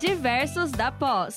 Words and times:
Diversos 0.00 0.72
da 0.72 0.90
Pós. 0.90 1.36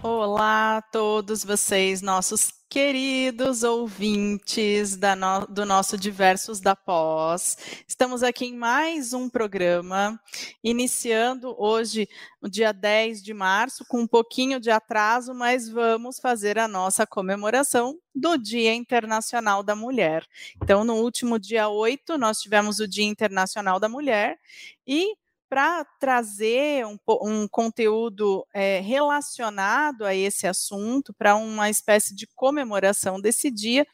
Olá 0.00 0.76
a 0.76 0.82
todos 0.82 1.44
vocês, 1.44 2.00
nossos 2.00 2.59
queridos 2.70 3.64
ouvintes 3.64 4.96
no, 4.96 5.44
do 5.48 5.66
nosso 5.66 5.98
Diversos 5.98 6.60
da 6.60 6.76
Pós. 6.76 7.58
Estamos 7.84 8.22
aqui 8.22 8.46
em 8.46 8.56
mais 8.56 9.12
um 9.12 9.28
programa, 9.28 10.16
iniciando 10.62 11.52
hoje, 11.58 12.08
o 12.40 12.48
dia 12.48 12.70
10 12.70 13.24
de 13.24 13.34
março, 13.34 13.84
com 13.88 14.02
um 14.02 14.06
pouquinho 14.06 14.60
de 14.60 14.70
atraso, 14.70 15.34
mas 15.34 15.68
vamos 15.68 16.20
fazer 16.20 16.60
a 16.60 16.68
nossa 16.68 17.04
comemoração 17.04 17.98
do 18.14 18.38
Dia 18.38 18.72
Internacional 18.72 19.64
da 19.64 19.74
Mulher. 19.74 20.24
Então, 20.62 20.84
no 20.84 20.94
último 20.94 21.40
dia 21.40 21.68
8, 21.68 22.16
nós 22.16 22.38
tivemos 22.38 22.78
o 22.78 22.86
Dia 22.86 23.04
Internacional 23.04 23.80
da 23.80 23.88
Mulher 23.88 24.38
e 24.86 25.16
para 25.50 25.84
trazer 25.98 26.86
um, 26.86 26.96
um 27.22 27.48
conteúdo 27.48 28.46
é, 28.54 28.78
relacionado 28.78 30.04
a 30.04 30.14
esse 30.14 30.46
assunto, 30.46 31.12
para 31.12 31.34
uma 31.34 31.68
espécie 31.68 32.14
de 32.14 32.24
comemoração 32.28 33.20
desse 33.20 33.50
dia, 33.50 33.84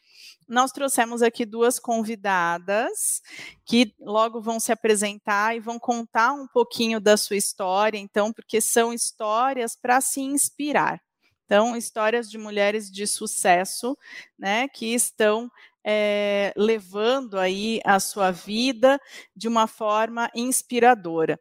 nós 0.47 0.71
trouxemos 0.71 1.23
aqui 1.23 1.45
duas 1.45 1.79
convidadas 1.79 3.21
que 3.65 3.91
logo 3.99 4.39
vão 4.39 4.59
se 4.59 4.71
apresentar 4.71 5.55
e 5.55 5.59
vão 5.59 5.79
contar 5.79 6.31
um 6.31 6.47
pouquinho 6.47 7.01
da 7.01 7.17
sua 7.17 7.35
história, 7.35 7.97
então, 7.97 8.31
porque 8.31 8.61
são 8.61 8.93
histórias 8.93 9.75
para 9.75 9.99
se 9.99 10.21
inspirar. 10.21 11.01
Então, 11.45 11.75
histórias 11.75 12.29
de 12.29 12.37
mulheres 12.37 12.91
de 12.91 13.07
sucesso, 13.07 13.97
né, 14.37 14.67
que 14.67 14.93
estão 14.93 15.49
é, 15.89 16.51
levando 16.57 17.39
aí 17.39 17.79
a 17.85 17.97
sua 17.97 18.29
vida 18.29 18.99
de 19.33 19.47
uma 19.47 19.67
forma 19.67 20.29
inspiradora. 20.35 21.39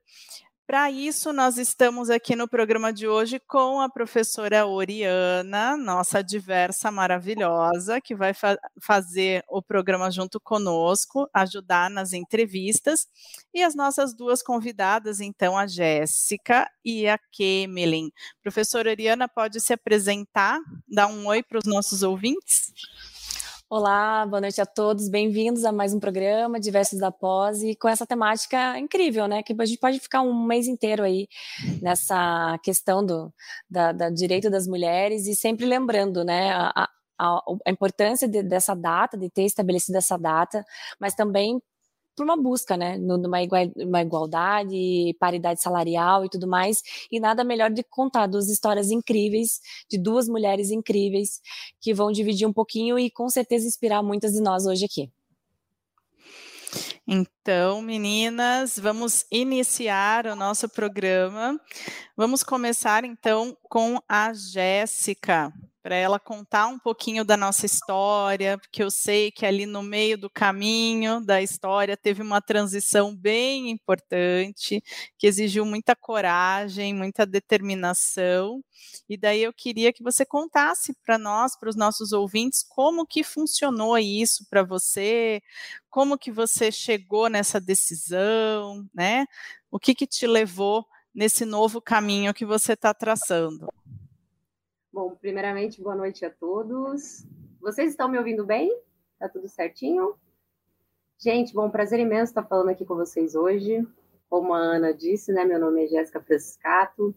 Para 0.67 0.91
isso, 0.91 1.33
nós 1.33 1.59
estamos 1.59 2.11
aqui 2.11 2.35
no 2.35 2.49
programa 2.49 2.93
de 2.93 3.07
hoje 3.07 3.41
com 3.41 3.81
a 3.81 3.89
professora 3.89 4.67
Oriana, 4.67 5.77
nossa 5.77 6.23
diversa 6.23 6.91
maravilhosa, 6.91 8.01
que 8.01 8.17
vai 8.17 8.35
fa 8.35 8.59
fazer 8.83 9.45
o 9.49 9.63
programa 9.63 10.11
junto 10.11 10.41
conosco, 10.41 11.29
ajudar 11.33 11.89
nas 11.89 12.13
entrevistas, 12.13 13.07
e 13.55 13.63
as 13.63 13.77
nossas 13.77 14.13
duas 14.13 14.43
convidadas, 14.43 15.21
então, 15.21 15.57
a 15.57 15.69
Jéssica 15.69 16.69
e 16.85 17.09
a 17.09 17.17
Kemelin. 17.31 18.11
Professora 18.43 18.91
Oriana, 18.91 19.29
pode 19.29 19.61
se 19.61 19.73
apresentar, 19.73 20.59
dar 20.89 21.07
um 21.07 21.27
oi 21.27 21.45
para 21.45 21.59
os 21.59 21.65
nossos 21.65 22.03
ouvintes? 22.03 22.73
Olá, 23.69 24.25
boa 24.25 24.41
noite 24.41 24.61
a 24.61 24.65
todos, 24.65 25.09
bem-vindos 25.09 25.65
a 25.65 25.73
mais 25.73 25.93
um 25.93 25.99
programa 25.99 26.61
Diversos 26.61 27.01
da 27.01 27.11
Pós 27.11 27.65
e 27.65 27.75
com 27.75 27.89
essa 27.89 28.07
temática 28.07 28.79
incrível, 28.79 29.27
né? 29.27 29.43
Que 29.43 29.53
a 29.59 29.65
gente 29.65 29.81
pode 29.81 29.99
ficar 29.99 30.23
um 30.23 30.47
mês 30.47 30.69
inteiro 30.69 31.03
aí 31.03 31.27
nessa 31.83 32.57
questão 32.63 33.05
do 33.05 33.35
da, 33.69 33.91
da 33.91 34.09
direito 34.09 34.49
das 34.49 34.69
mulheres 34.69 35.27
e 35.27 35.35
sempre 35.35 35.67
lembrando, 35.67 36.25
né? 36.25 36.53
A, 36.53 36.89
a, 37.19 37.43
a 37.67 37.71
importância 37.71 38.29
de, 38.29 38.41
dessa 38.41 38.73
data, 38.73 39.19
de 39.19 39.29
ter 39.29 39.43
estabelecido 39.43 39.99
essa 39.99 40.17
data, 40.17 40.65
mas 41.01 41.15
também 41.17 41.61
por 42.17 42.25
uma 42.25 42.37
busca, 42.37 42.77
né, 42.77 42.97
numa 42.97 43.39
uma 43.77 44.03
igualdade, 44.03 45.15
paridade 45.21 45.63
salarial 45.63 46.25
e 46.25 46.29
tudo 46.29 46.49
mais, 46.49 46.83
e 47.13 47.21
nada 47.21 47.45
melhor 47.45 47.71
de 47.71 47.85
contar 47.85 48.27
duas 48.27 48.49
histórias 48.49 48.91
incríveis 48.91 49.61
de 49.89 49.99
duas 49.99 50.27
mulheres 50.29 50.71
incríveis 50.71 51.41
que 51.81 51.93
vão 51.93 52.11
dividir 52.11 52.47
um 52.47 52.53
pouquinho 52.53 52.99
e 52.99 53.11
com 53.11 53.29
certeza 53.29 53.67
inspirar 53.67 54.03
muitas 54.03 54.33
de 54.33 54.41
nós 54.41 54.67
hoje 54.67 54.87
aqui. 54.87 55.11
Então, 57.07 57.81
meninas, 57.81 58.77
vamos 58.79 59.25
iniciar 59.31 60.27
o 60.27 60.35
nosso 60.35 60.69
programa. 60.69 61.61
Vamos 62.17 62.43
começar 62.43 63.05
então 63.05 63.57
com 63.69 64.01
a 64.09 64.33
Jéssica 64.33 65.53
para 65.87 65.95
ela 65.95 66.19
contar 66.19 66.67
um 66.67 66.81
pouquinho 66.81 67.25
da 67.25 67.37
nossa 67.37 67.65
história, 67.65 68.59
porque 68.59 68.83
eu 68.83 68.91
sei 68.91 69.31
que 69.31 69.47
ali 69.47 69.67
no 69.67 69.85
meio 69.85 70.19
do 70.19 70.29
caminho 70.29 71.21
da 71.21 71.41
história 71.41 71.97
teve 71.97 72.23
uma 72.23 72.43
transição 72.43 73.15
bem 73.15 73.71
importante, 73.71 74.83
que 75.17 75.29
exigiu 75.29 75.65
muita 75.65 75.95
coragem, 75.95 76.93
muita 76.93 77.25
determinação. 77.25 78.65
E 79.09 79.17
daí 79.17 79.45
eu 79.45 79.53
queria 79.53 79.93
que 79.93 80.03
você 80.03 80.27
contasse 80.27 80.93
para 81.05 81.17
nós, 81.19 81.57
para 81.57 81.71
os 81.71 81.77
nossos 81.77 82.11
ouvintes, 82.11 82.65
como 82.65 83.07
que 83.07 83.23
funcionou 83.23 83.97
isso 83.97 84.45
para 84.51 84.65
você, 84.65 85.41
como 85.89 86.19
que 86.19 86.33
você 86.33 86.73
chegou 86.73 87.29
nessa 87.29 87.61
decisão, 87.61 88.85
né? 88.93 89.25
O 89.71 89.79
que 89.79 89.95
que 89.95 90.05
te 90.09 90.27
levou 90.27 90.85
nesse 91.15 91.45
novo 91.45 91.81
caminho 91.81 92.35
que 92.35 92.45
você 92.45 92.73
está 92.73 92.93
traçando? 92.93 93.69
Bom, 94.97 95.15
primeiramente, 95.15 95.83
boa 95.83 95.95
noite 95.95 96.25
a 96.25 96.31
todos. 96.31 97.27
Vocês 97.61 97.91
estão 97.91 98.09
me 98.09 98.17
ouvindo 98.17 98.47
bem? 98.47 98.75
Tá 99.19 99.29
tudo 99.29 99.47
certinho? 99.47 100.15
Gente, 101.19 101.53
bom, 101.53 101.69
prazer 101.69 102.01
imenso 102.01 102.31
estar 102.31 102.43
falando 102.43 102.71
aqui 102.71 102.83
com 102.83 102.95
vocês 102.95 103.35
hoje. 103.35 103.87
Como 104.31 104.55
a 104.55 104.59
Ana 104.59 104.95
disse, 104.95 105.35
né? 105.35 105.45
Meu 105.45 105.61
nome 105.61 105.85
é 105.85 105.87
Jéssica 105.87 106.19
Franciscato. 106.19 107.15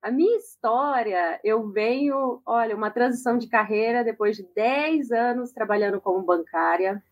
A 0.00 0.08
minha 0.08 0.36
história, 0.36 1.40
eu 1.42 1.68
venho, 1.68 2.40
olha, 2.46 2.76
uma 2.76 2.92
transição 2.92 3.36
de 3.36 3.48
carreira 3.48 4.04
depois 4.04 4.36
de 4.36 4.44
10 4.54 5.10
anos 5.10 5.50
trabalhando 5.50 6.00
como 6.00 6.22
bancária. 6.22 7.02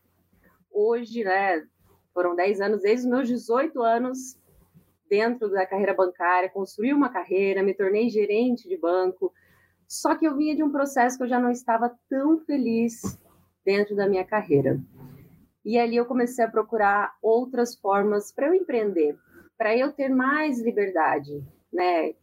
Hoje, 0.71 1.25
né, 1.25 1.67
foram 2.15 2.37
10 2.37 2.61
anos, 2.61 2.83
desde 2.83 3.05
os 3.05 3.11
meus 3.11 3.27
18 3.27 3.83
anos 3.83 4.39
dentro 5.11 5.51
da 5.51 5.67
carreira 5.67 5.93
bancária, 5.93 6.49
construí 6.49 6.93
uma 6.93 7.09
carreira, 7.09 7.65
me 7.65 7.75
tornei 7.75 8.09
gerente 8.09 8.69
de 8.69 8.77
banco, 8.77 9.35
só 9.89 10.15
que 10.15 10.27
eu 10.27 10.37
vinha 10.37 10.55
de 10.55 10.63
um 10.63 10.71
processo 10.71 11.17
que 11.17 11.25
eu 11.25 11.29
já 11.29 11.41
não 11.41 11.51
estava 11.51 11.97
tão 12.11 12.39
feliz 12.41 13.01
dentro 13.65 13.97
da 13.97 14.07
minha 14.07 14.25
carreira. 14.25 14.79
E 15.65 15.79
ali 15.79 15.97
eu 15.97 16.05
comecei 16.05 16.45
a 16.45 16.51
procurar 16.51 17.17
outras 17.23 17.75
formas 17.75 18.31
para 18.31 18.49
eu 18.49 18.55
empreender, 18.55 19.17
para 19.57 19.77
eu 19.77 19.91
ter 19.93 20.11
mais 20.11 20.61
liberdade, 20.61 21.43
né? 21.73 22.15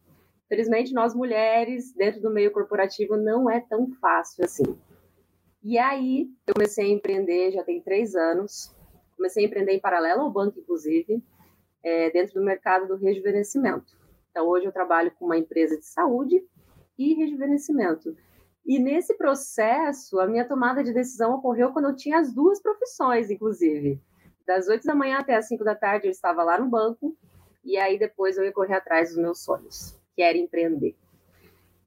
Felizmente, 0.48 0.94
nós 0.94 1.16
mulheres, 1.16 1.92
dentro 1.94 2.22
do 2.22 2.30
meio 2.30 2.52
corporativo, 2.52 3.18
não 3.18 3.50
é 3.50 3.60
tão 3.60 3.92
fácil 4.00 4.46
assim. 4.46 4.78
E 5.64 5.80
aí, 5.80 6.30
eu 6.46 6.54
comecei 6.54 6.86
a 6.86 6.94
empreender, 6.94 7.52
já 7.52 7.64
tem 7.64 7.82
três 7.82 8.16
anos. 8.16 8.72
Comecei 9.18 9.44
a 9.44 9.48
empreender 9.48 9.74
em 9.74 9.80
paralelo 9.80 10.22
ao 10.22 10.32
banco, 10.32 10.60
inclusive, 10.60 11.24
é, 11.84 12.12
dentro 12.12 12.36
do 12.36 12.46
mercado 12.46 12.88
do 12.88 12.96
rejuvenescimento. 12.96 13.98
Então, 14.30 14.48
hoje 14.48 14.68
eu 14.68 14.72
trabalho 14.72 15.12
com 15.18 15.26
uma 15.26 15.38
empresa 15.38 15.76
de 15.76 15.86
saúde 15.86 16.44
e 16.98 17.14
rejuvenescimento. 17.14 18.16
E 18.66 18.80
nesse 18.80 19.14
processo, 19.16 20.20
a 20.20 20.28
minha 20.28 20.48
tomada 20.48 20.84
de 20.84 20.94
decisão 20.94 21.36
ocorreu 21.36 21.72
quando 21.72 21.90
eu 21.90 21.96
tinha 21.96 22.20
as 22.20 22.34
duas 22.34 22.62
profissões, 22.62 23.30
inclusive. 23.30 24.02
Das 24.46 24.68
8 24.68 24.86
da 24.86 24.96
manhã 24.96 25.20
até 25.20 25.36
as 25.36 25.48
5 25.48 25.64
da 25.64 25.76
tarde 25.76 26.08
eu 26.08 26.12
estava 26.12 26.44
lá 26.44 26.60
no 26.60 26.70
banco, 26.70 27.16
e 27.64 27.78
aí 27.78 27.98
depois 27.98 28.38
eu 28.38 28.44
ia 28.44 28.52
correr 28.52 28.76
atrás 28.76 29.10
dos 29.10 29.18
meus 29.18 29.44
sonhos, 29.44 30.00
que 30.16 30.22
era 30.22 30.38
empreender. 30.38 30.96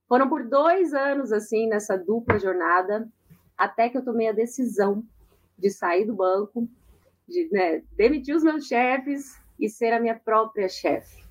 Foram 0.09 0.29
por 0.29 0.45
dois 0.45 0.95
anos, 0.95 1.33
assim, 1.33 1.69
nessa 1.69 1.97
dupla 1.97 2.39
jornada, 2.39 3.09
até 3.57 3.89
que 3.89 3.99
eu 3.99 4.05
tomei 4.05 4.29
a 4.29 4.33
decisão 4.33 5.05
de 5.59 5.71
sair 5.71 6.05
do 6.05 6.15
banco, 6.15 6.69
de 7.29 7.49
né, 7.53 7.83
demitir 7.93 8.35
os 8.35 8.43
meus 8.43 8.67
chefes 8.67 9.39
e 9.59 9.69
ser 9.69 9.93
a 9.93 10.01
minha 10.01 10.19
própria 10.19 10.69
chefe. 10.69 11.23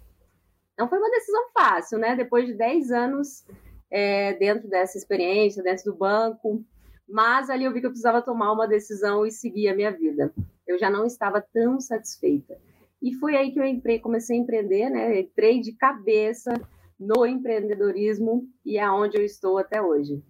Não 0.78 0.88
foi 0.88 1.00
uma 1.00 1.10
decisão 1.10 1.50
fácil, 1.54 1.98
né? 1.98 2.16
Depois 2.16 2.46
de 2.46 2.54
10 2.54 2.92
anos 2.92 3.46
é, 3.90 4.34
dentro 4.34 4.68
dessa 4.68 4.98
experiência, 4.98 5.64
dentro 5.64 5.92
do 5.92 5.96
banco, 5.96 6.64
mas 7.08 7.50
ali 7.50 7.64
eu 7.64 7.74
vi 7.74 7.80
que 7.80 7.86
eu 7.86 7.92
precisava 7.92 8.22
tomar 8.22 8.52
uma 8.52 8.68
decisão 8.68 9.26
e 9.26 9.32
seguir 9.32 9.70
a 9.70 9.76
minha 9.76 9.92
vida. 9.92 10.34
Eu 10.68 10.78
já 10.78 10.90
não 10.90 11.06
estava 11.06 11.42
tão 11.42 11.80
satisfeita. 11.80 12.58
E 13.02 13.14
foi 13.14 13.36
aí 13.36 13.52
que 13.52 13.60
eu 13.60 14.02
comecei 14.02 14.38
a 14.38 14.42
empreender, 14.42 14.90
né? 14.90 15.20
Entrei 15.22 15.62
de 15.62 15.72
cabeça 15.72 16.54
no 17.00 17.26
empreendedorismo 17.26 18.48
e 18.66 18.78
é 18.78 18.90
onde 18.90 19.18
eu 19.18 19.24
estou 19.24 19.58
até 19.58 19.82
hoje. 19.82 20.22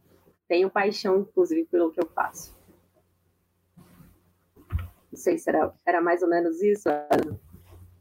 Tenho 0.48 0.70
paixão, 0.70 1.22
inclusive, 1.22 1.66
pelo 1.66 1.92
que 1.92 2.00
eu 2.00 2.08
faço. 2.08 2.56
Não 5.12 5.18
sei 5.18 5.38
se 5.38 5.50
era, 5.50 5.74
era 5.86 6.02
mais 6.02 6.22
ou 6.22 6.30
menos 6.30 6.62
isso. 6.62 6.90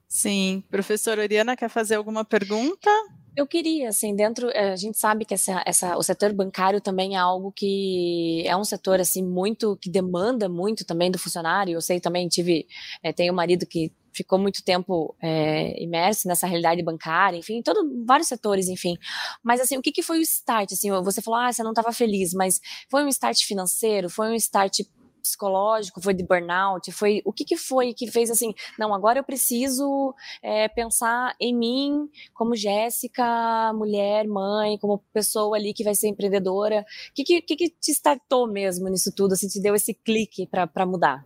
Sim. 0.09 0.63
Professora 0.69 1.23
Oriana, 1.23 1.57
quer 1.57 1.69
fazer 1.69 1.95
alguma 1.95 2.25
pergunta? 2.25 2.91
Eu 3.37 3.47
queria, 3.47 3.91
assim, 3.91 4.17
dentro, 4.17 4.49
eh, 4.49 4.73
a 4.73 4.77
gente 4.77 4.99
sabe 4.99 5.27
que 5.27 5.35
essa, 5.35 5.63
essa, 5.67 5.95
o 5.99 6.03
setor 6.03 6.33
bancário 6.33 6.81
também 6.81 7.17
é 7.17 7.19
algo 7.19 7.53
que 7.53 8.43
é 8.47 8.57
um 8.57 8.65
setor, 8.65 8.99
assim, 8.99 9.23
muito, 9.23 9.77
que 9.77 9.91
demanda 9.91 10.49
muito 10.49 10.87
também 10.87 11.11
do 11.11 11.19
funcionário. 11.19 11.75
Eu 11.75 11.83
sei 11.83 12.01
também, 12.01 12.29
tive, 12.29 12.67
é, 13.03 13.13
tenho 13.13 13.35
um 13.35 13.37
marido 13.37 13.67
que 13.67 13.93
ficou 14.11 14.39
muito 14.39 14.65
tempo 14.65 15.15
é, 15.21 15.83
imerso 15.83 16.27
nessa 16.27 16.47
realidade 16.47 16.83
bancária, 16.83 17.37
enfim, 17.37 17.61
todo, 17.61 18.07
vários 18.07 18.27
setores, 18.27 18.69
enfim. 18.69 18.97
Mas, 19.45 19.61
assim, 19.61 19.77
o 19.77 19.83
que, 19.83 19.93
que 19.93 20.03
foi 20.03 20.19
o 20.19 20.23
start? 20.23 20.73
Assim, 20.73 20.91
você 21.03 21.21
falou, 21.21 21.39
ah, 21.39 21.53
você 21.53 21.63
não 21.63 21.73
estava 21.73 21.93
feliz, 21.93 22.33
mas 22.33 22.59
foi 22.91 23.05
um 23.05 23.09
start 23.09 23.45
financeiro? 23.45 24.09
Foi 24.09 24.31
um 24.31 24.35
start 24.35 24.81
psicológico, 25.27 26.01
foi 26.01 26.15
de 26.15 26.25
burnout, 26.25 26.91
foi 26.93 27.21
o 27.25 27.33
que, 27.33 27.45
que 27.45 27.57
foi 27.57 27.93
que 27.93 28.11
fez 28.11 28.31
assim, 28.31 28.55
não, 28.79 28.95
agora 28.95 29.19
eu 29.19 29.25
preciso 29.25 30.15
é, 30.43 30.69
pensar 30.69 31.35
em 31.41 31.55
mim 31.55 32.09
como 32.33 32.55
Jéssica, 32.55 33.73
mulher, 33.75 34.27
mãe, 34.27 34.79
como 34.79 35.03
pessoa 35.13 35.57
ali 35.57 35.75
que 35.75 35.85
vai 35.85 35.95
ser 35.95 36.09
empreendedora. 36.09 36.85
O 37.11 37.15
que, 37.15 37.25
que, 37.25 37.43
que, 37.43 37.57
que 37.57 37.71
te 37.71 37.91
startou 37.93 38.47
mesmo 38.47 38.89
nisso 38.89 39.13
tudo, 39.15 39.33
assim, 39.33 39.49
te 39.49 39.61
deu 39.61 39.75
esse 39.75 39.95
clique 39.95 40.47
para 40.47 40.87
mudar? 40.87 41.25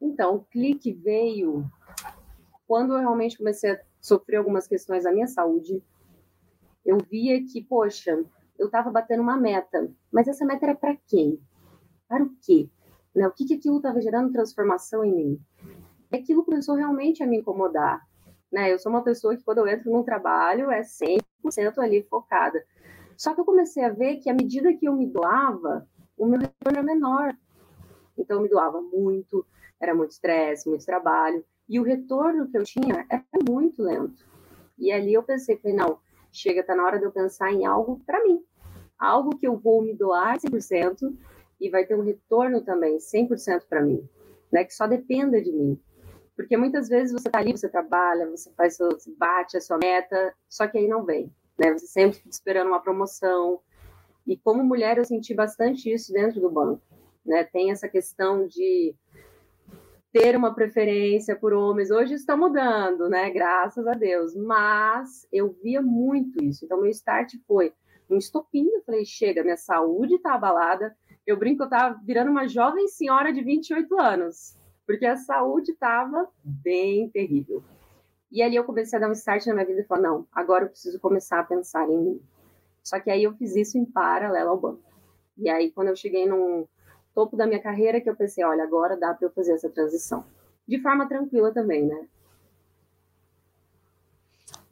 Então, 0.00 0.36
o 0.36 0.40
clique 0.40 0.92
veio 0.92 1.64
quando 2.66 2.94
eu 2.94 3.00
realmente 3.00 3.38
comecei 3.38 3.70
a 3.70 3.80
sofrer 4.00 4.36
algumas 4.36 4.66
questões 4.66 5.04
da 5.04 5.12
minha 5.12 5.26
saúde. 5.26 5.82
Eu 6.84 6.98
via 6.98 7.44
que, 7.44 7.62
poxa, 7.62 8.24
eu 8.58 8.66
estava 8.66 8.90
batendo 8.90 9.22
uma 9.22 9.36
meta, 9.36 9.90
mas 10.12 10.26
essa 10.26 10.44
meta 10.44 10.66
era 10.66 10.74
para 10.74 10.96
quem? 11.06 11.38
Para 12.12 12.24
o 12.24 12.30
quê? 12.42 12.68
Né? 13.14 13.26
O 13.26 13.30
que, 13.30 13.46
que 13.46 13.54
aquilo 13.54 13.78
estava 13.78 13.98
gerando 14.02 14.30
transformação 14.30 15.02
em 15.02 15.14
mim? 15.14 15.40
E 16.12 16.16
aquilo 16.18 16.44
começou 16.44 16.74
realmente 16.74 17.22
a 17.22 17.26
me 17.26 17.38
incomodar. 17.38 18.06
Né? 18.52 18.70
Eu 18.70 18.78
sou 18.78 18.92
uma 18.92 19.02
pessoa 19.02 19.34
que, 19.34 19.42
quando 19.42 19.58
eu 19.58 19.66
entro 19.66 19.90
num 19.90 20.02
trabalho, 20.02 20.70
é 20.70 20.82
100% 20.82 21.78
ali 21.78 22.02
focada. 22.02 22.62
Só 23.16 23.34
que 23.34 23.40
eu 23.40 23.46
comecei 23.46 23.82
a 23.82 23.88
ver 23.88 24.16
que, 24.16 24.28
à 24.28 24.34
medida 24.34 24.74
que 24.74 24.86
eu 24.86 24.92
me 24.92 25.06
doava, 25.06 25.88
o 26.14 26.26
meu 26.26 26.38
retorno 26.38 26.80
é 26.80 26.82
menor. 26.82 27.34
Então, 28.18 28.36
eu 28.36 28.42
me 28.42 28.48
doava 28.50 28.82
muito, 28.82 29.46
era 29.80 29.94
muito 29.94 30.10
estresse, 30.10 30.68
muito 30.68 30.84
trabalho, 30.84 31.42
e 31.66 31.80
o 31.80 31.82
retorno 31.82 32.46
que 32.50 32.58
eu 32.58 32.62
tinha 32.62 33.06
era 33.08 33.24
muito 33.48 33.82
lento. 33.82 34.22
E 34.78 34.92
ali 34.92 35.14
eu 35.14 35.22
pensei, 35.22 35.56
falei, 35.56 35.74
não, 35.78 35.98
chega, 36.30 36.62
tá 36.62 36.76
na 36.76 36.84
hora 36.84 36.98
de 36.98 37.06
eu 37.06 37.10
pensar 37.10 37.50
em 37.50 37.64
algo 37.64 38.02
para 38.04 38.22
mim. 38.22 38.44
Algo 38.98 39.34
que 39.34 39.48
eu 39.48 39.56
vou 39.56 39.80
me 39.80 39.94
doar 39.94 40.38
100% 40.38 41.10
e 41.62 41.70
vai 41.70 41.86
ter 41.86 41.94
um 41.94 42.02
retorno 42.02 42.60
também 42.60 42.98
100% 42.98 43.62
para 43.68 43.80
mim, 43.80 44.06
né? 44.52 44.64
Que 44.64 44.74
só 44.74 44.86
dependa 44.86 45.40
de 45.40 45.52
mim. 45.52 45.80
Porque 46.34 46.56
muitas 46.56 46.88
vezes 46.88 47.12
você 47.12 47.30
tá 47.30 47.38
ali, 47.38 47.52
você 47.52 47.68
trabalha, 47.68 48.28
você 48.28 48.50
faz, 48.54 48.76
você 48.78 49.12
bate 49.16 49.56
a 49.56 49.60
sua 49.60 49.78
meta, 49.78 50.34
só 50.48 50.66
que 50.66 50.76
aí 50.76 50.88
não 50.88 51.04
vem, 51.04 51.32
né? 51.56 51.72
Você 51.72 51.86
sempre 51.86 52.18
fica 52.18 52.30
esperando 52.30 52.66
uma 52.66 52.82
promoção. 52.82 53.60
E 54.26 54.36
como 54.36 54.64
mulher 54.64 54.98
eu 54.98 55.04
senti 55.04 55.32
bastante 55.34 55.92
isso 55.92 56.12
dentro 56.12 56.40
do 56.40 56.50
banco, 56.50 56.82
né? 57.24 57.44
Tem 57.44 57.70
essa 57.70 57.88
questão 57.88 58.46
de 58.46 58.94
ter 60.12 60.36
uma 60.36 60.52
preferência 60.52 61.36
por 61.36 61.52
homens. 61.52 61.90
Hoje 61.90 62.14
está 62.14 62.36
mudando, 62.36 63.08
né? 63.08 63.30
Graças 63.30 63.86
a 63.86 63.92
Deus. 63.92 64.34
Mas 64.34 65.26
eu 65.32 65.56
via 65.62 65.80
muito 65.80 66.42
isso. 66.42 66.64
Então, 66.64 66.80
meu 66.80 66.90
start 66.90 67.34
foi 67.46 67.72
um 68.10 68.16
estopim. 68.16 68.68
Eu 68.68 68.82
falei, 68.82 69.04
chega, 69.04 69.42
minha 69.42 69.56
saúde 69.56 70.16
está 70.16 70.34
abalada. 70.34 70.94
Eu 71.26 71.38
brinco 71.38 71.58
que 71.58 71.62
eu 71.62 71.66
estava 71.66 72.00
virando 72.04 72.30
uma 72.30 72.48
jovem 72.48 72.88
senhora 72.88 73.32
de 73.32 73.42
28 73.42 74.00
anos, 74.00 74.58
porque 74.86 75.06
a 75.06 75.16
saúde 75.16 75.72
estava 75.72 76.28
bem 76.42 77.08
terrível. 77.10 77.62
E 78.30 78.42
ali 78.42 78.56
eu 78.56 78.64
comecei 78.64 78.96
a 78.96 79.00
dar 79.00 79.08
um 79.08 79.12
start 79.12 79.46
na 79.46 79.54
minha 79.54 79.66
vida 79.66 79.80
e 79.80 79.84
falar, 79.84 80.02
não, 80.02 80.26
agora 80.32 80.64
eu 80.64 80.70
preciso 80.70 80.98
começar 80.98 81.40
a 81.40 81.44
pensar 81.44 81.88
em 81.88 81.98
mim. 81.98 82.22
Só 82.82 82.98
que 82.98 83.10
aí 83.10 83.22
eu 83.22 83.34
fiz 83.34 83.54
isso 83.54 83.78
em 83.78 83.84
paralelo 83.84 84.50
ao 84.50 84.58
banco. 84.58 84.82
E 85.36 85.48
aí, 85.48 85.70
quando 85.70 85.88
eu 85.88 85.96
cheguei 85.96 86.26
num, 86.26 86.66
topo 87.14 87.36
da 87.36 87.46
minha 87.46 87.60
carreira 87.60 88.00
que 88.00 88.08
eu 88.08 88.16
pensei, 88.16 88.44
olha, 88.44 88.64
agora 88.64 88.96
dá 88.96 89.14
para 89.14 89.26
eu 89.26 89.32
fazer 89.32 89.52
essa 89.52 89.68
transição. 89.68 90.24
De 90.66 90.80
forma 90.80 91.08
tranquila 91.08 91.52
também, 91.52 91.86
né? 91.86 92.06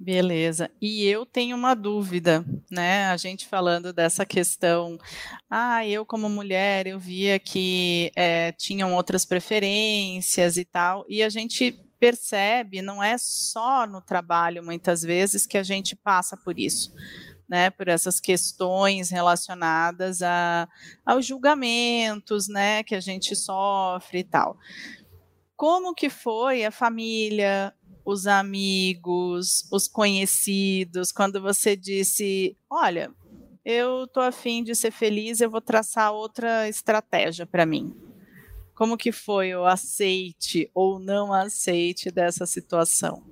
Beleza. 0.03 0.71
E 0.81 1.05
eu 1.05 1.27
tenho 1.27 1.55
uma 1.55 1.75
dúvida, 1.75 2.43
né? 2.71 3.05
A 3.09 3.19
gente 3.19 3.47
falando 3.47 3.93
dessa 3.93 4.25
questão. 4.25 4.97
Ah, 5.49 5.87
eu 5.87 6.07
como 6.07 6.27
mulher, 6.27 6.87
eu 6.87 6.99
via 6.99 7.39
que 7.39 8.11
é, 8.17 8.51
tinham 8.53 8.95
outras 8.95 9.27
preferências 9.27 10.57
e 10.57 10.65
tal. 10.65 11.05
E 11.07 11.23
a 11.23 11.29
gente 11.29 11.79
percebe, 11.99 12.81
não 12.81 13.03
é 13.03 13.19
só 13.19 13.87
no 13.87 14.01
trabalho, 14.01 14.65
muitas 14.65 15.03
vezes, 15.03 15.47
que 15.47 15.59
a 15.59 15.63
gente 15.63 15.95
passa 15.95 16.35
por 16.35 16.59
isso 16.59 16.95
né, 17.47 17.69
por 17.69 17.89
essas 17.89 18.21
questões 18.21 19.11
relacionadas 19.11 20.23
a, 20.23 20.69
aos 21.05 21.27
julgamentos, 21.27 22.47
né, 22.47 22.85
que 22.85 22.95
a 22.95 23.01
gente 23.01 23.35
sofre 23.35 24.21
e 24.21 24.25
tal. 24.25 24.57
Como 25.57 25.93
que 25.93 26.09
foi 26.09 26.65
a 26.65 26.71
família, 26.71 27.75
os 28.11 28.27
amigos, 28.27 29.69
os 29.73 29.87
conhecidos, 29.87 31.13
quando 31.13 31.41
você 31.41 31.77
disse, 31.77 32.57
olha, 32.69 33.11
eu 33.65 34.07
tô 34.07 34.21
afim 34.21 34.63
de 34.65 34.75
ser 34.75 34.91
feliz, 34.91 35.41
eu 35.41 35.51
vou 35.51 35.61
traçar 35.61 36.13
outra 36.13 36.69
estratégia 36.69 37.47
para 37.47 37.65
mim. 37.65 37.95
Como 38.75 38.97
que 38.97 39.13
foi 39.13 39.55
o 39.55 39.65
aceite 39.65 40.71
ou 40.75 40.99
não 40.99 41.33
aceite 41.33 42.11
dessa 42.11 42.47
situação? 42.47 43.23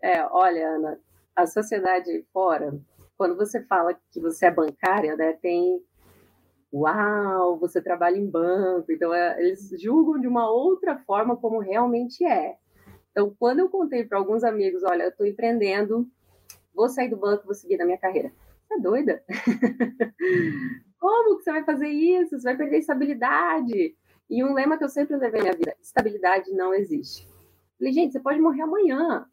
É, 0.00 0.24
olha, 0.26 0.68
Ana, 0.76 0.98
a 1.34 1.46
sociedade 1.46 2.24
fora 2.32 2.72
quando 3.16 3.36
você 3.36 3.62
fala 3.64 3.94
que 4.10 4.20
você 4.20 4.46
é 4.46 4.50
bancária, 4.50 5.16
né, 5.16 5.32
tem 5.34 5.82
uau, 6.72 7.56
você 7.58 7.80
trabalha 7.80 8.16
em 8.16 8.28
banco, 8.28 8.90
então 8.90 9.14
é, 9.14 9.40
eles 9.40 9.70
julgam 9.80 10.20
de 10.20 10.26
uma 10.26 10.50
outra 10.50 10.98
forma 11.06 11.36
como 11.36 11.60
realmente 11.60 12.24
é. 12.24 12.56
Então, 13.14 13.32
quando 13.38 13.60
eu 13.60 13.68
contei 13.68 14.04
para 14.04 14.18
alguns 14.18 14.42
amigos, 14.42 14.82
olha, 14.82 15.04
eu 15.04 15.10
estou 15.10 15.24
empreendendo, 15.24 16.10
vou 16.74 16.88
sair 16.88 17.08
do 17.08 17.16
banco, 17.16 17.44
vou 17.44 17.54
seguir 17.54 17.76
na 17.76 17.84
minha 17.84 17.96
carreira. 17.96 18.32
Você 18.66 18.74
é 18.74 18.80
doida? 18.80 19.24
como 20.98 21.36
que 21.36 21.44
você 21.44 21.52
vai 21.52 21.64
fazer 21.64 21.86
isso? 21.86 22.36
Você 22.36 22.42
vai 22.42 22.56
perder 22.56 22.78
estabilidade. 22.78 23.96
E 24.28 24.42
um 24.42 24.52
lema 24.52 24.76
que 24.76 24.82
eu 24.82 24.88
sempre 24.88 25.14
levei 25.14 25.42
na 25.42 25.50
minha 25.50 25.56
vida, 25.56 25.76
estabilidade 25.80 26.50
não 26.50 26.74
existe. 26.74 27.28
Falei, 27.78 27.92
gente, 27.92 28.10
você 28.10 28.18
pode 28.18 28.40
morrer 28.40 28.62
amanhã. 28.62 29.24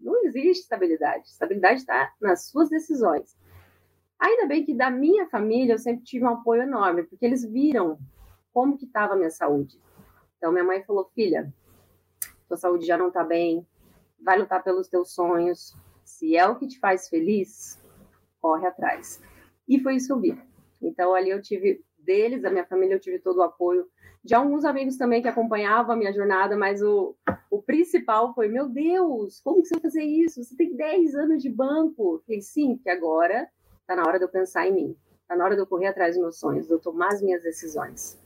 Não 0.00 0.24
existe 0.24 0.62
estabilidade. 0.62 1.26
Estabilidade 1.26 1.80
está 1.80 2.14
nas 2.20 2.46
suas 2.46 2.68
decisões. 2.68 3.36
Ainda 4.16 4.46
bem 4.46 4.64
que 4.64 4.74
da 4.74 4.92
minha 4.92 5.26
família 5.26 5.72
eu 5.72 5.78
sempre 5.78 6.04
tive 6.04 6.24
um 6.24 6.28
apoio 6.28 6.62
enorme, 6.62 7.02
porque 7.02 7.26
eles 7.26 7.44
viram 7.44 7.98
como 8.52 8.78
que 8.78 8.84
estava 8.84 9.14
a 9.14 9.16
minha 9.16 9.30
saúde. 9.30 9.76
Então 10.36 10.52
minha 10.52 10.64
mãe 10.64 10.84
falou: 10.84 11.10
"Filha, 11.14 11.52
tua 12.48 12.56
saúde 12.56 12.86
já 12.86 12.96
não 12.96 13.08
está 13.08 13.22
bem. 13.22 13.66
Vai 14.20 14.38
lutar 14.38 14.62
pelos 14.62 14.88
teus 14.88 15.12
sonhos. 15.12 15.76
Se 16.04 16.36
é 16.36 16.46
o 16.46 16.56
que 16.56 16.66
te 16.66 16.78
faz 16.78 17.08
feliz, 17.08 17.80
corre 18.40 18.66
atrás". 18.66 19.22
E 19.68 19.78
foi 19.80 19.96
isso 19.96 20.06
que 20.08 20.12
eu 20.12 20.20
vi. 20.20 20.42
Então 20.82 21.14
ali 21.14 21.30
eu 21.30 21.42
tive 21.42 21.84
deles, 21.98 22.42
da 22.42 22.50
minha 22.50 22.64
família, 22.64 22.94
eu 22.94 23.00
tive 23.00 23.18
todo 23.18 23.38
o 23.38 23.42
apoio 23.42 23.86
de 24.24 24.34
alguns 24.34 24.64
amigos 24.64 24.96
também 24.96 25.22
que 25.22 25.28
acompanhavam 25.28 25.94
a 25.94 25.96
minha 25.96 26.12
jornada, 26.12 26.56
mas 26.56 26.82
o, 26.82 27.16
o 27.50 27.62
principal 27.62 28.34
foi: 28.34 28.48
meu 28.48 28.68
Deus, 28.68 29.40
como 29.40 29.62
que 29.62 29.68
você 29.68 29.74
vai 29.74 29.82
fazer 29.82 30.02
isso? 30.02 30.42
Você 30.42 30.56
tem 30.56 30.76
10 30.76 31.14
anos 31.14 31.42
de 31.42 31.48
banco. 31.48 32.16
Eu 32.16 32.22
falei, 32.26 32.40
sim, 32.40 32.76
que 32.76 32.90
agora 32.90 33.48
está 33.80 33.96
na 33.96 34.06
hora 34.06 34.18
de 34.18 34.24
eu 34.24 34.28
pensar 34.28 34.66
em 34.68 34.74
mim, 34.74 34.96
está 35.22 35.34
na 35.36 35.44
hora 35.44 35.54
de 35.54 35.62
eu 35.62 35.66
correr 35.66 35.86
atrás 35.86 36.14
dos 36.14 36.22
meus 36.22 36.38
sonhos, 36.38 36.66
de 36.66 36.72
eu 36.72 36.78
tomar 36.78 37.08
as 37.08 37.22
minhas 37.22 37.42
decisões. 37.42 38.18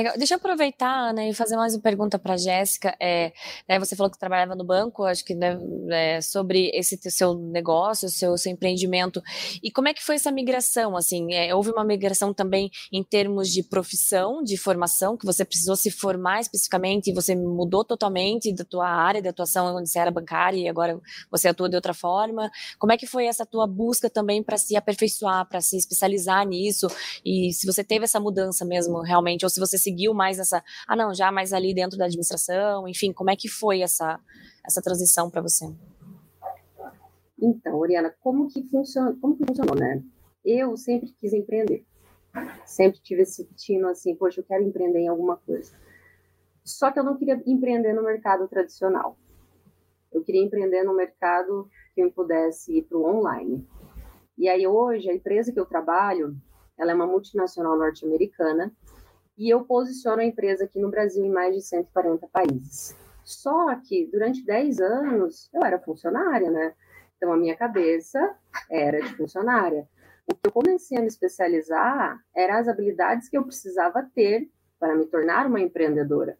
Legal. 0.00 0.16
Deixa 0.16 0.32
eu 0.32 0.38
aproveitar, 0.38 1.12
né, 1.12 1.28
e 1.28 1.34
fazer 1.34 1.56
mais 1.56 1.74
uma 1.74 1.82
pergunta 1.82 2.18
para 2.18 2.32
a 2.32 2.36
Jéssica. 2.38 2.96
É, 2.98 3.34
né, 3.68 3.78
você 3.78 3.94
falou 3.94 4.10
que 4.10 4.18
trabalhava 4.18 4.54
no 4.54 4.64
banco, 4.64 5.04
acho 5.04 5.22
que 5.22 5.34
né, 5.34 5.58
é, 5.90 6.22
sobre 6.22 6.70
esse 6.72 6.98
seu 7.10 7.34
negócio, 7.34 8.08
seu, 8.08 8.34
seu 8.38 8.50
empreendimento. 8.50 9.22
E 9.62 9.70
como 9.70 9.88
é 9.88 9.92
que 9.92 10.02
foi 10.02 10.14
essa 10.14 10.32
migração? 10.32 10.96
Assim, 10.96 11.34
é, 11.34 11.54
houve 11.54 11.70
uma 11.70 11.84
migração 11.84 12.32
também 12.32 12.70
em 12.90 13.04
termos 13.04 13.50
de 13.50 13.62
profissão, 13.62 14.42
de 14.42 14.56
formação, 14.56 15.18
que 15.18 15.26
você 15.26 15.44
precisou 15.44 15.76
se 15.76 15.90
formar 15.90 16.40
especificamente 16.40 17.10
e 17.10 17.12
você 17.12 17.36
mudou 17.36 17.84
totalmente 17.84 18.54
da 18.54 18.64
tua 18.64 18.88
área 18.88 19.20
de 19.20 19.28
atuação, 19.28 19.76
onde 19.76 19.90
você 19.90 19.98
era 19.98 20.10
bancária 20.10 20.56
e 20.56 20.66
agora 20.66 20.98
você 21.30 21.48
atua 21.48 21.68
de 21.68 21.76
outra 21.76 21.92
forma. 21.92 22.50
Como 22.78 22.90
é 22.90 22.96
que 22.96 23.06
foi 23.06 23.26
essa 23.26 23.44
tua 23.44 23.66
busca 23.66 24.08
também 24.08 24.42
para 24.42 24.56
se 24.56 24.74
aperfeiçoar, 24.76 25.46
para 25.46 25.60
se 25.60 25.76
especializar 25.76 26.46
nisso? 26.46 26.86
E 27.22 27.52
se 27.52 27.66
você 27.66 27.84
teve 27.84 28.06
essa 28.06 28.18
mudança 28.18 28.64
mesmo, 28.64 29.02
realmente, 29.02 29.44
ou 29.44 29.50
se 29.50 29.60
você 29.60 29.76
se 29.76 29.89
seguiu 29.90 30.14
mais 30.14 30.38
essa, 30.38 30.62
ah 30.86 30.96
não, 30.96 31.12
já 31.12 31.32
mais 31.32 31.52
ali 31.52 31.74
dentro 31.74 31.98
da 31.98 32.04
administração, 32.04 32.86
enfim, 32.86 33.12
como 33.12 33.30
é 33.30 33.36
que 33.36 33.48
foi 33.48 33.80
essa 33.80 34.20
essa 34.64 34.80
transição 34.80 35.30
para 35.30 35.40
você? 35.40 35.66
Então, 37.40 37.78
Oriana, 37.78 38.14
como 38.20 38.48
que 38.48 38.62
funciona, 38.68 39.16
como 39.20 39.36
que 39.36 39.44
funcionou, 39.46 39.74
né? 39.74 40.02
Eu 40.44 40.76
sempre 40.76 41.14
quis 41.18 41.32
empreender. 41.32 41.84
Sempre 42.66 43.00
tive 43.00 43.22
esse 43.22 43.44
tino 43.56 43.88
assim, 43.88 44.14
poxa, 44.14 44.40
eu 44.40 44.44
quero 44.44 44.62
empreender 44.62 45.00
em 45.00 45.08
alguma 45.08 45.36
coisa. 45.36 45.72
Só 46.62 46.92
que 46.92 46.98
eu 46.98 47.04
não 47.04 47.16
queria 47.16 47.42
empreender 47.46 47.94
no 47.94 48.04
mercado 48.04 48.46
tradicional. 48.46 49.16
Eu 50.12 50.22
queria 50.22 50.44
empreender 50.44 50.84
no 50.84 50.94
mercado 50.94 51.68
que 51.94 52.02
eu 52.02 52.12
pudesse 52.12 52.78
ir 52.78 52.82
para 52.82 52.98
o 52.98 53.06
online. 53.06 53.66
E 54.36 54.48
aí 54.48 54.66
hoje 54.66 55.08
a 55.08 55.14
empresa 55.14 55.52
que 55.52 55.58
eu 55.58 55.66
trabalho, 55.66 56.36
ela 56.78 56.92
é 56.92 56.94
uma 56.94 57.06
multinacional 57.06 57.76
norte-americana 57.76 58.72
e 59.36 59.48
eu 59.48 59.64
posiciono 59.64 60.20
a 60.20 60.24
empresa 60.24 60.64
aqui 60.64 60.78
no 60.78 60.90
Brasil 60.90 61.24
em 61.24 61.30
mais 61.30 61.54
de 61.54 61.62
140 61.62 62.28
países. 62.28 62.96
Só 63.24 63.74
que 63.76 64.06
durante 64.10 64.44
10 64.44 64.80
anos 64.80 65.48
eu 65.52 65.64
era 65.64 65.78
funcionária, 65.78 66.50
né? 66.50 66.74
Então 67.16 67.32
a 67.32 67.36
minha 67.36 67.56
cabeça 67.56 68.34
era 68.70 69.00
de 69.00 69.14
funcionária. 69.16 69.86
o 70.30 70.34
que 70.34 70.46
eu 70.46 70.52
comecei 70.52 70.96
a 70.96 71.00
me 71.00 71.08
especializar 71.08 72.18
eram 72.34 72.54
as 72.54 72.68
habilidades 72.68 73.28
que 73.28 73.36
eu 73.36 73.44
precisava 73.44 74.08
ter 74.14 74.48
para 74.78 74.94
me 74.94 75.04
tornar 75.06 75.46
uma 75.46 75.60
empreendedora. 75.60 76.38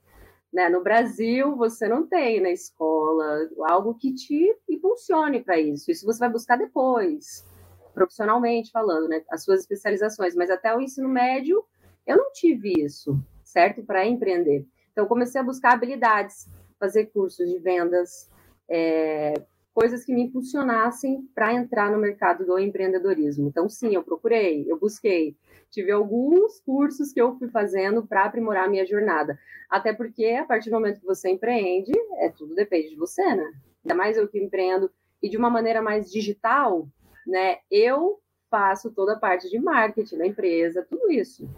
Né? 0.53 0.69
No 0.69 0.83
Brasil, 0.83 1.55
você 1.57 1.87
não 1.87 2.07
tem 2.07 2.41
na 2.41 2.51
escola 2.51 3.49
algo 3.69 3.95
que 3.95 4.15
te 4.15 4.57
impulsione 4.69 5.43
para 5.45 5.61
isso. 5.61 5.91
Isso 5.91 6.07
você 6.07 6.19
vai 6.19 6.29
buscar 6.29 6.57
depois, 6.57 7.47
profissionalmente 7.95 8.71
falando, 8.73 9.09
né? 9.09 9.23
as 9.31 9.45
suas 9.45 9.61
especializações. 9.61 10.35
Mas 10.35 10.51
até 10.51 10.75
o 10.75 10.81
ensino 10.81 11.09
médio, 11.09 11.65
eu 12.07 12.17
não 12.17 12.33
tive 12.33 12.73
isso, 12.83 13.19
certo? 13.43 13.83
Para 13.83 14.07
empreender. 14.07 14.67
Então, 14.93 15.07
comecei 15.07 15.41
a 15.41 15.45
buscar 15.45 15.73
habilidades, 15.73 16.49
fazer 16.79 17.07
cursos 17.07 17.49
de 17.49 17.59
vendas, 17.59 18.31
é, 18.69 19.35
coisas 19.73 20.05
que 20.05 20.13
me 20.13 20.23
impulsionassem 20.23 21.29
para 21.35 21.53
entrar 21.53 21.91
no 21.91 21.99
mercado 21.99 22.45
do 22.45 22.59
empreendedorismo. 22.59 23.49
Então, 23.49 23.69
sim, 23.69 23.95
eu 23.95 24.03
procurei, 24.03 24.65
eu 24.69 24.79
busquei. 24.79 25.37
Tive 25.71 25.93
alguns 25.93 26.61
cursos 26.61 27.13
que 27.13 27.21
eu 27.21 27.37
fui 27.39 27.49
fazendo 27.49 28.07
para 28.07 28.25
aprimorar 28.25 28.65
a 28.65 28.69
minha 28.69 28.85
jornada. 28.85 29.39
Até 29.69 29.93
porque, 29.93 30.27
a 30.27 30.45
partir 30.45 30.71
do 30.71 30.75
momento 30.75 31.01
que 31.01 31.07
você 31.07 31.31
empreende, 31.31 31.93
é 32.19 32.29
tudo 32.29 32.55
depende 32.55 32.91
de 32.91 32.97
você, 32.97 33.23
né? 33.23 33.53
Ainda 33.85 33.95
mais 33.95 34.17
eu 34.17 34.27
que 34.29 34.43
empreendo 34.43 34.91
e 35.23 35.29
de 35.29 35.37
uma 35.37 35.49
maneira 35.49 35.81
mais 35.81 36.11
digital, 36.11 36.89
né? 37.27 37.59
Eu 37.71 38.21
faço 38.51 38.91
toda 38.91 39.13
a 39.15 39.19
parte 39.19 39.49
de 39.49 39.59
marketing 39.61 40.19
da 40.19 40.27
empresa, 40.27 40.85
tudo 40.89 41.11
isso. 41.11 41.49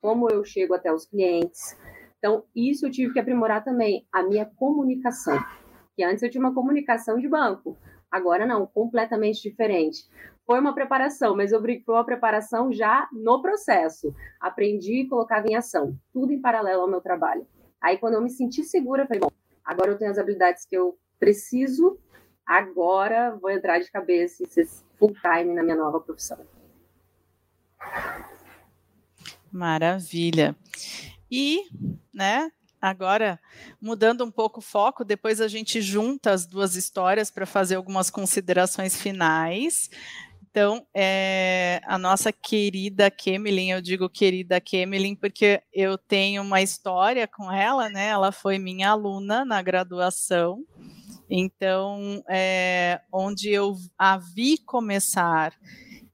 Como 0.00 0.30
eu 0.30 0.44
chego 0.44 0.74
até 0.74 0.92
os 0.92 1.06
clientes. 1.06 1.76
Então, 2.18 2.44
isso 2.54 2.86
eu 2.86 2.90
tive 2.90 3.12
que 3.12 3.18
aprimorar 3.18 3.64
também, 3.64 4.06
a 4.12 4.22
minha 4.22 4.46
comunicação 4.46 5.38
que 5.98 6.04
antes 6.04 6.22
eu 6.22 6.30
tinha 6.30 6.40
uma 6.40 6.54
comunicação 6.54 7.18
de 7.18 7.28
banco, 7.28 7.76
agora 8.08 8.46
não, 8.46 8.64
completamente 8.64 9.42
diferente. 9.42 10.08
Foi 10.46 10.60
uma 10.60 10.72
preparação, 10.72 11.34
mas 11.34 11.50
eu 11.50 11.60
foi 11.60 11.82
uma 11.88 12.04
preparação 12.04 12.72
já 12.72 13.08
no 13.12 13.42
processo. 13.42 14.14
Aprendi 14.40 15.00
e 15.00 15.08
colocava 15.08 15.48
em 15.48 15.56
ação, 15.56 15.98
tudo 16.12 16.32
em 16.32 16.40
paralelo 16.40 16.82
ao 16.82 16.88
meu 16.88 17.00
trabalho. 17.00 17.44
Aí, 17.80 17.98
quando 17.98 18.14
eu 18.14 18.22
me 18.22 18.30
senti 18.30 18.62
segura, 18.62 19.08
falei, 19.08 19.18
bom, 19.18 19.30
agora 19.64 19.90
eu 19.90 19.98
tenho 19.98 20.12
as 20.12 20.18
habilidades 20.18 20.64
que 20.64 20.76
eu 20.76 20.96
preciso, 21.18 21.98
agora 22.46 23.36
vou 23.42 23.50
entrar 23.50 23.80
de 23.80 23.90
cabeça 23.90 24.44
e 24.44 24.46
ser 24.46 24.68
full 25.00 25.12
time 25.14 25.52
na 25.52 25.64
minha 25.64 25.76
nova 25.76 25.98
profissão. 25.98 26.38
Maravilha. 29.58 30.54
E, 31.30 31.64
né, 32.14 32.50
Agora, 32.80 33.40
mudando 33.82 34.24
um 34.24 34.30
pouco 34.30 34.60
o 34.60 34.62
foco, 34.62 35.04
depois 35.04 35.40
a 35.40 35.48
gente 35.48 35.82
junta 35.82 36.30
as 36.30 36.46
duas 36.46 36.76
histórias 36.76 37.28
para 37.28 37.44
fazer 37.44 37.74
algumas 37.74 38.08
considerações 38.08 38.96
finais. 38.96 39.90
Então, 40.48 40.86
é, 40.94 41.80
a 41.84 41.98
nossa 41.98 42.32
querida 42.32 43.10
Kemelin, 43.10 43.72
eu 43.72 43.82
digo 43.82 44.08
querida 44.08 44.60
Kemelin 44.60 45.16
porque 45.16 45.60
eu 45.72 45.98
tenho 45.98 46.40
uma 46.40 46.62
história 46.62 47.26
com 47.26 47.50
ela, 47.50 47.88
né? 47.88 48.10
Ela 48.10 48.30
foi 48.30 48.58
minha 48.58 48.90
aluna 48.90 49.44
na 49.44 49.60
graduação. 49.60 50.64
Então, 51.28 52.22
é, 52.28 53.00
onde 53.12 53.50
eu 53.50 53.76
a 53.98 54.16
vi 54.16 54.56
começar 54.56 55.52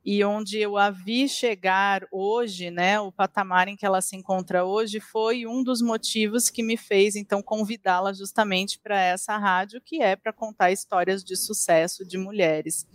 e 0.05 0.23
onde 0.23 0.59
eu 0.59 0.77
a 0.77 0.91
vi 0.91 1.29
chegar 1.29 2.07
hoje, 2.13 2.71
né, 2.71 3.01
o 3.01 3.11
patamar 3.11 3.69
em 3.69 3.77
que 3.77 3.87
ela 3.87 4.03
se 4.03 4.15
encontra 4.15 4.65
hoje, 4.65 5.01
foi 5.01 5.47
um 5.47 5.63
dos 5.63 5.81
motivos 5.81 6.51
que 6.51 6.63
me 6.63 6.77
fez 6.77 7.17
então 7.17 7.43
convidá-la 7.43 8.13
justamente 8.13 8.79
para 8.79 9.01
essa 9.01 9.39
rádio, 9.39 9.81
que 9.81 10.03
é 10.03 10.15
para 10.15 10.33
contar 10.33 10.71
histórias 10.71 11.25
de 11.25 11.37
sucesso 11.37 12.07
de 12.07 12.19
mulheres. 12.19 12.87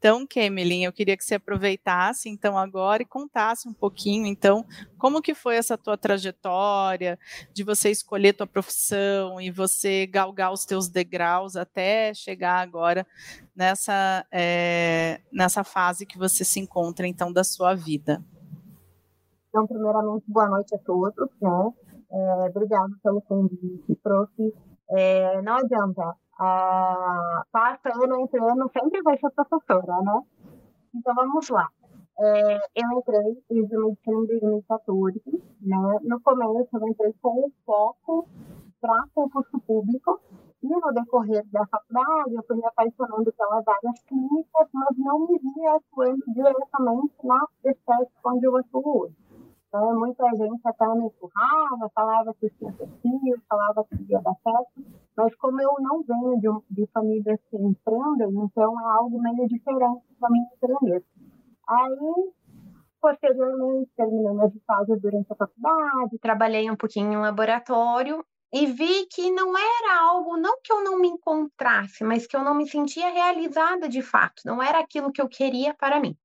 Então, 0.00 0.26
Kemelin, 0.26 0.84
eu 0.84 0.92
queria 0.94 1.14
que 1.14 1.22
você 1.22 1.34
aproveitasse 1.34 2.30
então 2.30 2.56
agora 2.56 3.02
e 3.02 3.06
contasse 3.06 3.68
um 3.68 3.72
pouquinho, 3.74 4.24
então, 4.24 4.64
como 4.96 5.20
que 5.20 5.34
foi 5.34 5.56
essa 5.56 5.76
tua 5.76 5.94
trajetória 5.94 7.18
de 7.52 7.62
você 7.62 7.90
escolher 7.90 8.32
tua 8.32 8.46
profissão 8.46 9.38
e 9.38 9.50
você 9.50 10.06
galgar 10.06 10.54
os 10.54 10.64
teus 10.64 10.88
degraus 10.88 11.54
até 11.54 12.14
chegar 12.14 12.62
agora 12.62 13.06
nessa, 13.54 14.24
é, 14.32 15.20
nessa 15.30 15.62
fase 15.62 16.06
que 16.06 16.16
você 16.16 16.46
se 16.46 16.58
encontra 16.58 17.06
então 17.06 17.30
da 17.30 17.44
sua 17.44 17.74
vida. 17.74 18.24
Então, 19.50 19.66
primeiramente, 19.66 20.24
boa 20.26 20.48
noite 20.48 20.74
a 20.74 20.78
todos, 20.78 21.28
né? 21.42 21.72
É, 22.10 22.48
obrigado 22.48 22.96
pelo 23.02 23.20
convite, 23.20 23.94
prof. 24.02 24.32
É, 24.92 25.40
não 25.42 25.54
adianta, 25.54 26.16
ah, 26.38 27.44
passa 27.52 27.90
ano 27.94 28.20
entre 28.20 28.40
ano, 28.40 28.70
sempre 28.72 29.02
vai 29.02 29.16
ser 29.18 29.30
professora, 29.30 30.02
né? 30.02 30.22
Então 30.94 31.14
vamos 31.14 31.48
lá. 31.48 31.68
É, 32.18 32.56
eu 32.74 32.98
entrei 32.98 33.42
em 33.50 33.62
medicina 33.62 33.94
em 34.06 34.26
2014, 34.26 35.22
né? 35.62 35.98
No 36.02 36.20
começo 36.20 36.68
eu 36.72 36.88
entrei 36.88 37.14
com 37.22 37.50
foco 37.64 38.28
para 38.80 39.04
concurso 39.14 39.60
público 39.60 40.20
e 40.62 40.68
no 40.68 40.92
decorrer 40.92 41.46
da 41.52 41.64
faculdade 41.66 42.34
eu 42.34 42.42
fui 42.46 42.56
me 42.56 42.66
apaixonando 42.66 43.32
pelas 43.32 43.68
áreas 43.68 44.00
clínicas, 44.08 44.68
mas 44.72 44.98
não 44.98 45.20
me 45.20 45.38
via 45.38 45.76
atuando 45.76 46.24
diretamente 46.34 47.14
na 47.22 47.46
estética 47.64 48.20
onde 48.24 48.46
eu 48.46 48.56
atuo 48.56 49.02
hoje. 49.02 49.16
Então, 49.70 49.96
muita 49.96 50.28
gente 50.30 50.60
até 50.64 50.84
me 50.88 51.06
empurrava, 51.06 51.88
falava 51.94 52.34
que 52.34 52.50
tinha 52.58 52.72
perfil, 52.72 53.40
falava 53.48 53.84
que 53.84 54.02
ia 54.10 54.20
dar 54.20 54.34
certo, 54.42 54.84
mas 55.16 55.32
como 55.36 55.62
eu 55.62 55.76
não 55.78 56.02
venho 56.02 56.40
de, 56.40 56.74
de 56.74 56.90
famílias 56.92 57.38
que 57.48 57.56
empreendem, 57.56 58.30
então 58.44 58.80
é 58.80 58.92
algo 58.94 59.22
meio 59.22 59.46
diferente 59.46 60.02
para 60.18 60.28
mim 60.28 60.40
empreender. 60.56 61.04
Aí, 61.68 62.32
posteriormente, 63.00 63.92
terminei 63.96 64.32
minhas 64.32 64.52
estágios 64.56 65.00
durante 65.00 65.32
a 65.32 65.36
faculdade, 65.36 66.18
trabalhei 66.20 66.68
um 66.68 66.76
pouquinho 66.76 67.12
em 67.12 67.20
laboratório 67.20 68.24
e 68.52 68.66
vi 68.66 69.06
que 69.06 69.30
não 69.30 69.56
era 69.56 70.00
algo, 70.00 70.36
não 70.36 70.60
que 70.64 70.72
eu 70.72 70.82
não 70.82 70.98
me 70.98 71.06
encontrasse, 71.06 72.02
mas 72.02 72.26
que 72.26 72.36
eu 72.36 72.42
não 72.42 72.56
me 72.56 72.68
sentia 72.68 73.08
realizada 73.08 73.88
de 73.88 74.02
fato, 74.02 74.42
não 74.44 74.60
era 74.60 74.80
aquilo 74.80 75.12
que 75.12 75.22
eu 75.22 75.28
queria 75.28 75.72
para 75.74 76.00
mim 76.00 76.18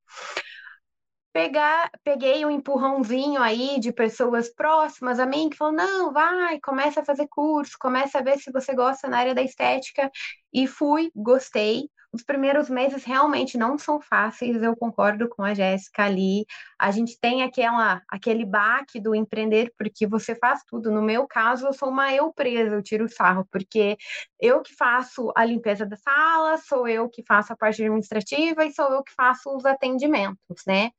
pegar, 1.35 1.91
peguei 2.01 2.45
um 2.45 2.49
empurrãozinho 2.49 3.41
aí 3.41 3.77
de 3.81 3.91
pessoas 3.91 4.47
próximas 4.49 5.19
a 5.19 5.25
mim 5.25 5.49
que 5.49 5.57
falou: 5.57 5.73
não, 5.73 6.13
vai, 6.13 6.61
começa 6.61 7.01
a 7.01 7.05
fazer 7.05 7.27
curso, 7.27 7.75
começa 7.77 8.19
a 8.19 8.21
ver 8.21 8.39
se 8.39 8.51
você 8.53 8.73
gosta 8.73 9.09
na 9.09 9.17
área 9.19 9.35
da 9.35 9.41
estética. 9.41 10.09
E 10.53 10.65
fui, 10.65 11.11
gostei. 11.13 11.89
Os 12.15 12.23
primeiros 12.23 12.69
meses 12.69 13.03
realmente 13.03 13.57
não 13.57 13.77
são 13.77 13.99
fáceis, 13.99 14.63
eu 14.63 14.73
concordo 14.73 15.27
com 15.27 15.43
a 15.43 15.53
Jéssica 15.53 16.05
ali. 16.05 16.45
A 16.79 16.89
gente 16.89 17.19
tem 17.19 17.43
aquela, 17.43 18.01
aquele 18.09 18.45
baque 18.45 19.01
do 19.01 19.13
empreender, 19.13 19.73
porque 19.77 20.07
você 20.07 20.33
faz 20.33 20.63
tudo. 20.65 20.89
No 20.89 21.01
meu 21.01 21.27
caso, 21.27 21.67
eu 21.67 21.73
sou 21.73 21.89
uma 21.89 22.13
eu 22.13 22.31
presa, 22.31 22.75
eu 22.75 22.81
tiro 22.81 23.09
sarro, 23.09 23.45
porque 23.51 23.97
eu 24.39 24.61
que 24.61 24.73
faço 24.73 25.29
a 25.35 25.43
limpeza 25.43 25.85
da 25.85 25.97
sala, 25.97 26.57
sou 26.57 26.87
eu 26.87 27.09
que 27.09 27.21
faço 27.21 27.51
a 27.51 27.57
parte 27.57 27.83
administrativa 27.83 28.63
e 28.63 28.71
sou 28.71 28.93
eu 28.93 29.03
que 29.03 29.11
faço 29.13 29.53
os 29.53 29.65
atendimentos, 29.65 30.63
né? 30.65 30.91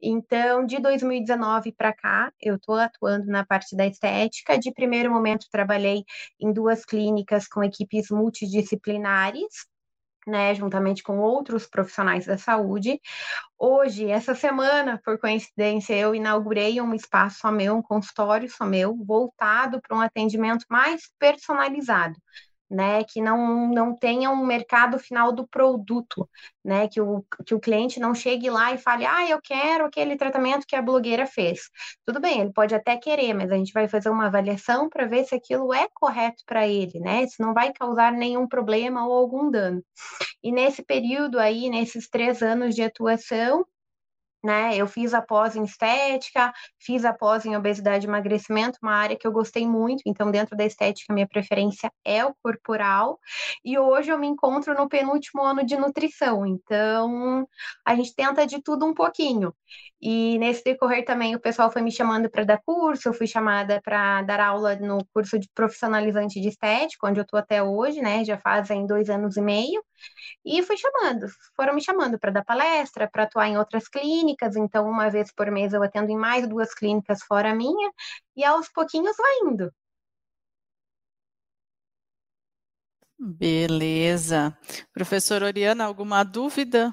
Então, 0.00 0.64
de 0.64 0.78
2019 0.78 1.72
para 1.72 1.92
cá, 1.92 2.32
eu 2.40 2.56
estou 2.56 2.76
atuando 2.76 3.26
na 3.26 3.44
parte 3.44 3.76
da 3.76 3.86
estética. 3.86 4.58
De 4.58 4.72
primeiro 4.72 5.10
momento, 5.10 5.46
trabalhei 5.50 6.04
em 6.40 6.50
duas 6.50 6.86
clínicas 6.86 7.46
com 7.46 7.62
equipes 7.62 8.08
multidisciplinares, 8.10 9.66
né, 10.26 10.54
juntamente 10.54 11.02
com 11.02 11.18
outros 11.18 11.66
profissionais 11.66 12.26
da 12.26 12.38
saúde. 12.38 13.00
Hoje, 13.58 14.10
essa 14.10 14.34
semana, 14.34 15.00
por 15.04 15.18
coincidência, 15.18 15.94
eu 15.94 16.14
inaugurei 16.14 16.80
um 16.80 16.94
espaço 16.94 17.38
só 17.40 17.50
meu, 17.50 17.76
um 17.76 17.82
consultório 17.82 18.48
só 18.50 18.64
meu, 18.64 18.96
voltado 19.04 19.80
para 19.80 19.96
um 19.96 20.00
atendimento 20.00 20.64
mais 20.68 21.02
personalizado 21.18 22.16
né, 22.70 23.04
que 23.04 23.20
não, 23.20 23.68
não 23.68 23.96
tenha 23.96 24.30
um 24.30 24.44
mercado 24.44 24.98
final 24.98 25.32
do 25.32 25.46
produto, 25.46 26.28
né, 26.64 26.88
que 26.88 27.00
o, 27.00 27.24
que 27.46 27.54
o 27.54 27.60
cliente 27.60 28.00
não 28.00 28.14
chegue 28.14 28.50
lá 28.50 28.72
e 28.72 28.78
fale, 28.78 29.04
ah, 29.06 29.28
eu 29.28 29.40
quero 29.42 29.84
aquele 29.84 30.16
tratamento 30.16 30.66
que 30.66 30.76
a 30.76 30.82
blogueira 30.82 31.26
fez. 31.26 31.70
Tudo 32.06 32.20
bem, 32.20 32.40
ele 32.40 32.52
pode 32.52 32.74
até 32.74 32.96
querer, 32.96 33.34
mas 33.34 33.50
a 33.50 33.56
gente 33.56 33.72
vai 33.72 33.88
fazer 33.88 34.08
uma 34.08 34.26
avaliação 34.26 34.88
para 34.88 35.06
ver 35.06 35.24
se 35.24 35.34
aquilo 35.34 35.72
é 35.72 35.86
correto 35.94 36.42
para 36.46 36.66
ele, 36.66 36.98
né, 37.00 37.26
se 37.26 37.40
não 37.40 37.54
vai 37.54 37.72
causar 37.72 38.12
nenhum 38.12 38.48
problema 38.48 39.06
ou 39.06 39.12
algum 39.12 39.50
dano. 39.50 39.82
E 40.42 40.52
nesse 40.52 40.82
período 40.82 41.38
aí, 41.38 41.68
nesses 41.70 42.08
três 42.08 42.42
anos 42.42 42.74
de 42.74 42.82
atuação, 42.82 43.64
né? 44.44 44.76
Eu 44.76 44.86
fiz 44.86 45.14
a 45.14 45.22
pós 45.22 45.56
em 45.56 45.64
estética, 45.64 46.52
fiz 46.78 47.04
a 47.04 47.12
pós 47.12 47.44
em 47.44 47.56
obesidade 47.56 48.06
e 48.06 48.08
emagrecimento, 48.08 48.78
uma 48.82 48.94
área 48.94 49.16
que 49.16 49.26
eu 49.26 49.32
gostei 49.32 49.66
muito, 49.66 50.02
então 50.06 50.30
dentro 50.30 50.56
da 50.56 50.64
estética 50.64 51.12
minha 51.12 51.26
preferência 51.28 51.90
é 52.04 52.24
o 52.24 52.34
corporal, 52.42 53.18
e 53.64 53.78
hoje 53.78 54.10
eu 54.10 54.18
me 54.18 54.26
encontro 54.26 54.74
no 54.74 54.88
penúltimo 54.88 55.42
ano 55.42 55.64
de 55.64 55.76
nutrição, 55.76 56.46
então 56.46 57.46
a 57.84 57.94
gente 57.94 58.14
tenta 58.14 58.46
de 58.46 58.62
tudo 58.62 58.86
um 58.86 58.94
pouquinho. 58.94 59.54
E 60.00 60.38
nesse 60.38 60.62
decorrer 60.62 61.04
também 61.04 61.34
o 61.34 61.40
pessoal 61.40 61.70
foi 61.70 61.80
me 61.80 61.90
chamando 61.90 62.28
para 62.28 62.44
dar 62.44 62.60
curso, 62.64 63.08
eu 63.08 63.14
fui 63.14 63.26
chamada 63.26 63.80
para 63.82 64.20
dar 64.22 64.38
aula 64.40 64.76
no 64.76 64.98
curso 65.14 65.38
de 65.38 65.48
profissionalizante 65.54 66.40
de 66.40 66.48
estética, 66.48 67.06
onde 67.06 67.20
eu 67.20 67.22
estou 67.22 67.38
até 67.38 67.62
hoje, 67.62 68.02
né? 68.02 68.22
Já 68.24 68.36
fazem 68.38 68.86
dois 68.86 69.08
anos 69.08 69.36
e 69.36 69.40
meio. 69.40 69.82
E 70.44 70.62
fui 70.62 70.76
chamando, 70.76 71.26
foram 71.56 71.74
me 71.74 71.82
chamando 71.82 72.18
para 72.18 72.30
dar 72.30 72.44
palestra, 72.44 73.08
para 73.10 73.22
atuar 73.24 73.48
em 73.48 73.56
outras 73.56 73.88
clínicas. 73.88 74.33
Então, 74.56 74.88
uma 74.88 75.08
vez 75.10 75.32
por 75.32 75.50
mês 75.50 75.72
eu 75.72 75.82
atendo 75.82 76.10
em 76.10 76.16
mais 76.16 76.48
duas 76.48 76.74
clínicas 76.74 77.22
fora 77.22 77.50
a 77.50 77.54
minha, 77.54 77.90
e 78.36 78.44
aos 78.44 78.68
pouquinhos 78.68 79.16
vai 79.16 79.52
indo. 79.52 79.72
Beleza. 83.18 84.56
Professora 84.92 85.46
Oriana, 85.46 85.84
alguma 85.84 86.22
dúvida? 86.24 86.92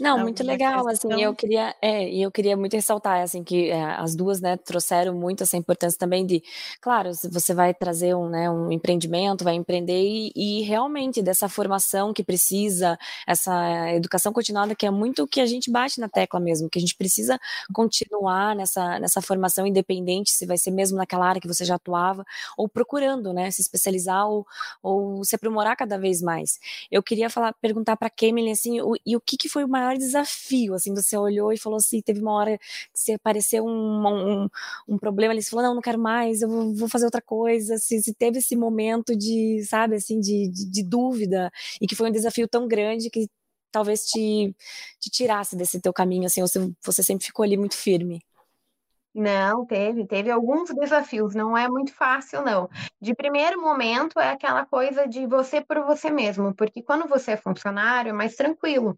Não, 0.00 0.18
muito 0.18 0.42
legal, 0.42 0.86
questão? 0.86 1.10
assim, 1.10 1.22
eu 1.22 1.34
queria, 1.34 1.74
é, 1.82 2.08
eu 2.08 2.30
queria 2.30 2.56
muito 2.56 2.72
ressaltar, 2.74 3.20
assim, 3.20 3.44
que 3.44 3.70
é, 3.70 3.82
as 3.82 4.14
duas, 4.16 4.40
né, 4.40 4.56
trouxeram 4.56 5.14
muito 5.14 5.42
essa 5.42 5.58
importância 5.58 5.98
também 5.98 6.24
de, 6.24 6.42
claro, 6.80 7.10
você 7.30 7.52
vai 7.52 7.74
trazer 7.74 8.14
um, 8.16 8.28
né, 8.28 8.50
um 8.50 8.72
empreendimento, 8.72 9.44
vai 9.44 9.54
empreender 9.54 10.00
e, 10.00 10.32
e 10.34 10.62
realmente 10.62 11.22
dessa 11.22 11.48
formação 11.50 12.14
que 12.14 12.24
precisa, 12.24 12.98
essa 13.26 13.90
educação 13.92 14.32
continuada 14.32 14.74
que 14.74 14.86
é 14.86 14.90
muito 14.90 15.24
o 15.24 15.28
que 15.28 15.40
a 15.40 15.46
gente 15.46 15.70
bate 15.70 16.00
na 16.00 16.08
tecla 16.08 16.40
mesmo, 16.40 16.70
que 16.70 16.78
a 16.78 16.80
gente 16.80 16.96
precisa 16.96 17.38
continuar 17.72 18.56
nessa, 18.56 18.98
nessa 18.98 19.20
formação 19.20 19.66
independente, 19.66 20.30
se 20.30 20.46
vai 20.46 20.56
ser 20.56 20.70
mesmo 20.70 20.96
naquela 20.96 21.26
área 21.26 21.40
que 21.40 21.48
você 21.48 21.64
já 21.64 21.74
atuava, 21.74 22.24
ou 22.56 22.68
procurando, 22.68 23.34
né, 23.34 23.50
se 23.50 23.60
especializar 23.60 24.26
ou, 24.26 24.46
ou 24.82 25.22
se 25.24 25.34
aprimorar 25.34 25.76
cada 25.76 25.98
vez 25.98 26.22
mais. 26.22 26.58
Eu 26.90 27.02
queria 27.02 27.28
falar, 27.28 27.52
perguntar 27.60 27.96
para 27.96 28.06
a 28.06 28.10
Kemily, 28.10 28.50
assim, 28.50 28.80
o, 28.80 28.94
e 29.04 29.14
o 29.14 29.20
que, 29.20 29.36
que 29.36 29.48
foi 29.48 29.62
o 29.64 29.68
maior 29.68 29.89
desafio? 29.98 30.74
Assim, 30.74 30.94
você 30.94 31.16
olhou 31.16 31.52
e 31.52 31.58
falou 31.58 31.76
assim, 31.78 32.00
teve 32.02 32.20
uma 32.20 32.32
hora 32.32 32.58
que 32.58 32.64
você 32.94 33.12
apareceu 33.12 33.64
um, 33.64 34.44
um, 34.44 34.48
um 34.88 34.98
problema 34.98 35.32
ali, 35.32 35.42
você 35.42 35.50
falou, 35.50 35.64
não, 35.66 35.74
não 35.74 35.82
quero 35.82 35.98
mais, 35.98 36.42
eu 36.42 36.48
vou, 36.48 36.74
vou 36.74 36.88
fazer 36.88 37.04
outra 37.06 37.22
coisa. 37.22 37.74
Assim, 37.74 38.00
se 38.00 38.14
teve 38.14 38.38
esse 38.38 38.56
momento 38.56 39.16
de, 39.16 39.64
sabe, 39.64 39.96
assim, 39.96 40.20
de, 40.20 40.48
de, 40.48 40.70
de 40.70 40.82
dúvida 40.82 41.50
e 41.80 41.86
que 41.86 41.96
foi 41.96 42.08
um 42.08 42.12
desafio 42.12 42.48
tão 42.48 42.66
grande 42.68 43.10
que 43.10 43.28
talvez 43.70 44.06
te, 44.06 44.54
te 44.98 45.10
tirasse 45.10 45.56
desse 45.56 45.80
teu 45.80 45.92
caminho, 45.92 46.26
assim, 46.26 46.42
ou 46.42 46.48
você, 46.48 46.72
você 46.82 47.02
sempre 47.02 47.26
ficou 47.26 47.44
ali 47.44 47.56
muito 47.56 47.76
firme? 47.76 48.20
Não, 49.12 49.66
teve, 49.66 50.06
teve 50.06 50.30
alguns 50.30 50.70
desafios, 50.70 51.34
não 51.34 51.56
é 51.58 51.68
muito 51.68 51.92
fácil, 51.92 52.42
não. 52.42 52.68
De 53.00 53.12
primeiro 53.12 53.60
momento 53.60 54.20
é 54.20 54.30
aquela 54.30 54.64
coisa 54.64 55.06
de 55.06 55.26
você 55.26 55.60
por 55.60 55.84
você 55.84 56.10
mesmo, 56.10 56.54
porque 56.54 56.80
quando 56.80 57.08
você 57.08 57.32
é 57.32 57.36
funcionário 57.36 58.10
é 58.10 58.12
mais 58.12 58.36
tranquilo 58.36 58.96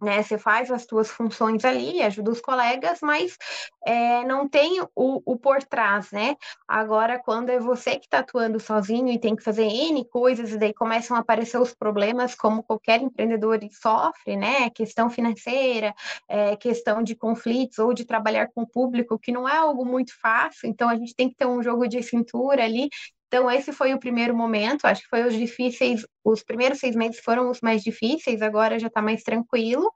né? 0.00 0.22
Você 0.22 0.38
faz 0.38 0.70
as 0.70 0.84
suas 0.84 1.10
funções 1.10 1.64
ali, 1.64 2.02
ajuda 2.02 2.30
os 2.30 2.40
colegas, 2.40 2.98
mas 3.02 3.36
é, 3.84 4.24
não 4.24 4.48
tem 4.48 4.80
o, 4.94 5.22
o, 5.24 5.36
por 5.36 5.62
trás, 5.62 6.10
né? 6.10 6.36
Agora, 6.66 7.18
quando 7.18 7.50
é 7.50 7.58
você 7.58 7.92
que 7.98 8.06
está 8.06 8.20
atuando 8.20 8.58
sozinho 8.60 9.08
e 9.08 9.18
tem 9.18 9.36
que 9.36 9.42
fazer 9.42 9.64
N 9.64 10.04
coisas, 10.06 10.52
e 10.52 10.58
daí 10.58 10.74
começam 10.74 11.16
a 11.16 11.20
aparecer 11.20 11.58
os 11.60 11.74
problemas, 11.74 12.34
como 12.34 12.62
qualquer 12.62 13.00
empreendedor 13.00 13.58
sofre, 13.70 14.36
né? 14.36 14.70
Questão 14.70 15.10
financeira, 15.10 15.94
é, 16.28 16.56
questão 16.56 17.02
de 17.02 17.14
conflitos 17.14 17.78
ou 17.78 17.92
de 17.92 18.04
trabalhar 18.04 18.48
com 18.54 18.62
o 18.62 18.66
público, 18.66 19.18
que 19.18 19.32
não 19.32 19.48
é 19.48 19.56
algo 19.56 19.84
muito 19.84 20.12
fácil, 20.20 20.68
então 20.68 20.88
a 20.88 20.96
gente 20.96 21.14
tem 21.14 21.28
que 21.28 21.36
ter 21.36 21.46
um 21.46 21.62
jogo 21.62 21.86
de 21.86 22.02
cintura 22.02 22.64
ali 22.64 22.88
então, 23.32 23.48
esse 23.48 23.72
foi 23.72 23.94
o 23.94 23.98
primeiro 24.00 24.36
momento, 24.36 24.86
acho 24.86 25.02
que 25.02 25.08
foi 25.08 25.22
os 25.24 25.32
difíceis, 25.32 26.04
os 26.24 26.42
primeiros 26.42 26.80
seis 26.80 26.96
meses 26.96 27.20
foram 27.20 27.48
os 27.48 27.60
mais 27.60 27.80
difíceis, 27.80 28.42
agora 28.42 28.76
já 28.76 28.88
está 28.88 29.00
mais 29.00 29.22
tranquilo. 29.22 29.88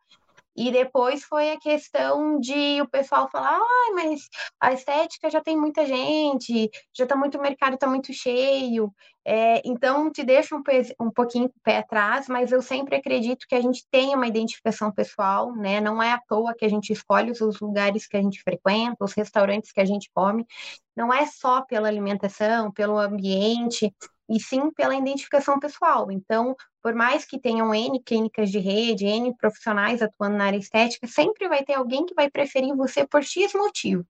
E 0.57 0.71
depois 0.71 1.25
foi 1.25 1.51
a 1.51 1.59
questão 1.59 2.39
de 2.39 2.81
o 2.81 2.89
pessoal 2.89 3.29
falar, 3.31 3.59
ah, 3.59 3.93
mas 3.95 4.29
a 4.61 4.73
estética 4.73 5.29
já 5.31 5.41
tem 5.41 5.57
muita 5.57 5.85
gente, 5.87 6.71
já 6.97 7.05
está 7.05 7.17
muito, 7.17 7.39
o 7.39 7.43
mercado 7.43 7.75
está 7.75 7.87
muito 7.87 8.13
cheio. 8.13 8.93
É, 9.27 9.63
então 9.65 10.11
te 10.13 10.23
deixa 10.23 10.55
um, 10.55 10.63
um 11.01 11.11
pouquinho 11.11 11.49
com 11.49 11.57
o 11.59 11.63
pé 11.63 11.79
atrás, 11.79 12.29
mas 12.29 12.53
eu 12.53 12.61
sempre 12.61 12.95
acredito 12.97 13.47
que 13.49 13.55
a 13.55 13.61
gente 13.61 13.85
tem 13.91 14.15
uma 14.15 14.27
identificação 14.27 14.93
pessoal, 14.93 15.55
né? 15.57 15.81
Não 15.81 16.03
é 16.03 16.13
à 16.13 16.21
toa 16.29 16.55
que 16.55 16.65
a 16.65 16.69
gente 16.69 16.93
escolhe 16.93 17.31
os 17.33 17.59
lugares 17.61 18.07
que 18.07 18.17
a 18.17 18.23
gente 18.23 18.43
frequenta, 18.43 19.03
os 19.05 19.15
restaurantes 19.15 19.73
que 19.73 19.81
a 19.81 19.85
gente 19.85 20.11
come. 20.15 20.47
Não 20.95 21.13
é 21.13 21.27
só 21.27 21.63
pela 21.63 21.89
alimentação, 21.89 22.71
pelo 22.71 22.99
ambiente, 22.99 23.93
e 24.29 24.41
sim 24.41 24.71
pela 24.71 24.95
identificação 24.95 25.59
pessoal. 25.59 26.11
Então, 26.11 26.57
por 26.83 26.95
mais 26.95 27.25
que 27.25 27.39
tenham 27.39 27.75
N 27.75 28.01
clínicas 28.03 28.51
de 28.51 28.59
rede, 28.59 29.07
N 29.07 29.35
profissionais 29.37 30.03
atuando 30.03 30.37
na 30.37 30.47
área 30.47 30.59
estética, 30.59 31.07
sempre 31.07 31.49
vai 31.49 31.65
ter 31.65 31.75
alguém 31.75 32.07
que 32.07 32.15
vai 32.15 32.31
preferir 32.31 32.75
você 32.75 33.07
por 33.07 33.23
X 33.23 33.53
motivo. 33.55 34.07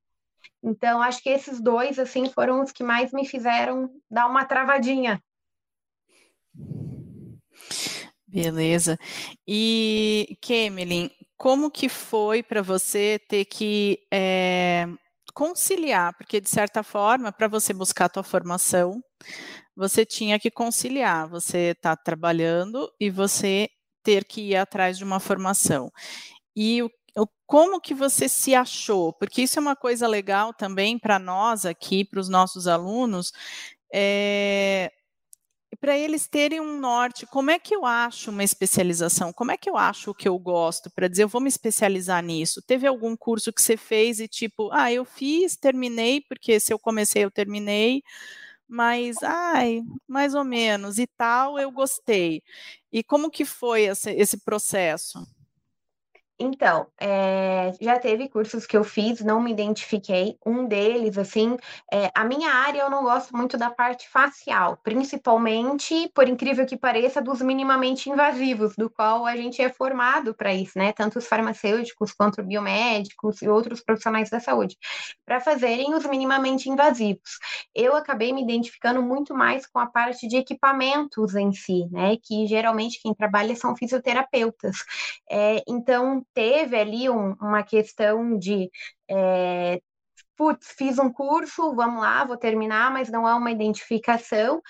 Então, 0.62 1.02
acho 1.02 1.22
que 1.22 1.28
esses 1.28 1.60
dois, 1.60 1.98
assim, 1.98 2.28
foram 2.30 2.62
os 2.62 2.72
que 2.72 2.82
mais 2.82 3.12
me 3.12 3.26
fizeram 3.26 3.90
dar 4.10 4.26
uma 4.26 4.44
travadinha. 4.44 5.22
Beleza. 8.26 8.98
E, 9.46 10.36
Kemelin, 10.40 11.10
como 11.36 11.70
que 11.70 11.88
foi 11.88 12.42
para 12.42 12.62
você 12.62 13.20
ter 13.28 13.44
que 13.44 14.00
é, 14.10 14.88
conciliar? 15.34 16.16
Porque, 16.16 16.40
de 16.40 16.48
certa 16.48 16.82
forma, 16.82 17.32
para 17.32 17.48
você 17.48 17.72
buscar 17.74 18.06
a 18.06 18.08
tua 18.08 18.22
formação, 18.22 19.02
você 19.76 20.06
tinha 20.06 20.38
que 20.38 20.50
conciliar, 20.50 21.28
você 21.28 21.72
está 21.72 21.96
trabalhando 21.96 22.90
e 23.00 23.10
você 23.10 23.68
ter 24.02 24.24
que 24.24 24.42
ir 24.50 24.56
atrás 24.56 24.96
de 24.98 25.04
uma 25.04 25.20
formação. 25.20 25.90
E 26.56 26.82
o, 26.82 26.90
como 27.46 27.80
que 27.80 27.94
você 27.94 28.28
se 28.28 28.54
achou? 28.54 29.12
Porque 29.12 29.42
isso 29.42 29.58
é 29.58 29.62
uma 29.62 29.76
coisa 29.76 30.06
legal 30.06 30.54
também 30.54 30.98
para 30.98 31.18
nós 31.18 31.66
aqui, 31.66 32.04
para 32.04 32.20
os 32.20 32.28
nossos 32.28 32.66
alunos, 32.68 33.32
é, 33.92 34.92
para 35.84 35.98
eles 35.98 36.26
terem 36.26 36.62
um 36.62 36.80
norte, 36.80 37.26
como 37.26 37.50
é 37.50 37.58
que 37.58 37.76
eu 37.76 37.84
acho 37.84 38.30
uma 38.30 38.42
especialização? 38.42 39.34
Como 39.34 39.50
é 39.50 39.56
que 39.58 39.68
eu 39.68 39.76
acho 39.76 40.12
o 40.12 40.14
que 40.14 40.26
eu 40.26 40.38
gosto? 40.38 40.90
Para 40.90 41.08
dizer, 41.08 41.24
eu 41.24 41.28
vou 41.28 41.42
me 41.42 41.48
especializar 41.50 42.22
nisso. 42.22 42.62
Teve 42.62 42.86
algum 42.86 43.14
curso 43.14 43.52
que 43.52 43.60
você 43.60 43.76
fez 43.76 44.18
e 44.18 44.26
tipo, 44.26 44.70
ah, 44.72 44.90
eu 44.90 45.04
fiz, 45.04 45.56
terminei, 45.56 46.22
porque 46.22 46.58
se 46.58 46.72
eu 46.72 46.78
comecei, 46.78 47.22
eu 47.22 47.30
terminei 47.30 48.02
mas 48.66 49.16
ai, 49.22 49.82
mais 50.08 50.34
ou 50.34 50.42
menos 50.42 50.98
e 50.98 51.06
tal, 51.06 51.58
eu 51.58 51.70
gostei. 51.70 52.42
E 52.90 53.04
como 53.04 53.30
que 53.30 53.44
foi 53.44 53.82
esse, 53.82 54.10
esse 54.12 54.38
processo? 54.38 55.18
Então, 56.36 56.88
é, 57.00 57.70
já 57.80 57.96
teve 57.96 58.28
cursos 58.28 58.66
que 58.66 58.76
eu 58.76 58.82
fiz, 58.82 59.20
não 59.20 59.40
me 59.40 59.52
identifiquei. 59.52 60.36
Um 60.44 60.66
deles, 60.66 61.16
assim, 61.16 61.56
é, 61.92 62.10
a 62.12 62.24
minha 62.24 62.50
área 62.52 62.80
eu 62.82 62.90
não 62.90 63.04
gosto 63.04 63.36
muito 63.36 63.56
da 63.56 63.70
parte 63.70 64.08
facial, 64.08 64.76
principalmente, 64.82 66.10
por 66.12 66.28
incrível 66.28 66.66
que 66.66 66.76
pareça, 66.76 67.22
dos 67.22 67.40
minimamente 67.40 68.10
invasivos, 68.10 68.74
do 68.76 68.90
qual 68.90 69.24
a 69.26 69.36
gente 69.36 69.62
é 69.62 69.68
formado 69.72 70.34
para 70.34 70.52
isso, 70.52 70.76
né? 70.76 70.92
Tanto 70.92 71.20
os 71.20 71.26
farmacêuticos 71.28 72.12
quanto 72.12 72.42
biomédicos 72.42 73.40
e 73.40 73.48
outros 73.48 73.80
profissionais 73.80 74.28
da 74.28 74.40
saúde, 74.40 74.76
para 75.24 75.40
fazerem 75.40 75.94
os 75.94 76.04
minimamente 76.04 76.68
invasivos. 76.68 77.38
Eu 77.72 77.94
acabei 77.94 78.32
me 78.32 78.42
identificando 78.42 79.00
muito 79.00 79.34
mais 79.34 79.66
com 79.66 79.78
a 79.78 79.86
parte 79.86 80.26
de 80.26 80.36
equipamentos 80.36 81.36
em 81.36 81.52
si, 81.52 81.86
né? 81.92 82.16
Que 82.20 82.44
geralmente 82.48 83.00
quem 83.00 83.14
trabalha 83.14 83.54
são 83.54 83.76
fisioterapeutas. 83.76 84.78
É, 85.30 85.62
então, 85.68 86.23
teve 86.32 86.76
ali 86.78 87.08
um, 87.10 87.32
uma 87.40 87.62
questão 87.62 88.38
de 88.38 88.70
é, 89.08 89.80
putz, 90.36 90.74
fiz 90.76 90.98
um 90.98 91.12
curso, 91.12 91.74
vamos 91.74 92.00
lá, 92.00 92.24
vou 92.24 92.36
terminar, 92.36 92.90
mas 92.92 93.10
não 93.10 93.26
há 93.26 93.36
uma 93.36 93.50
identificação. 93.50 94.60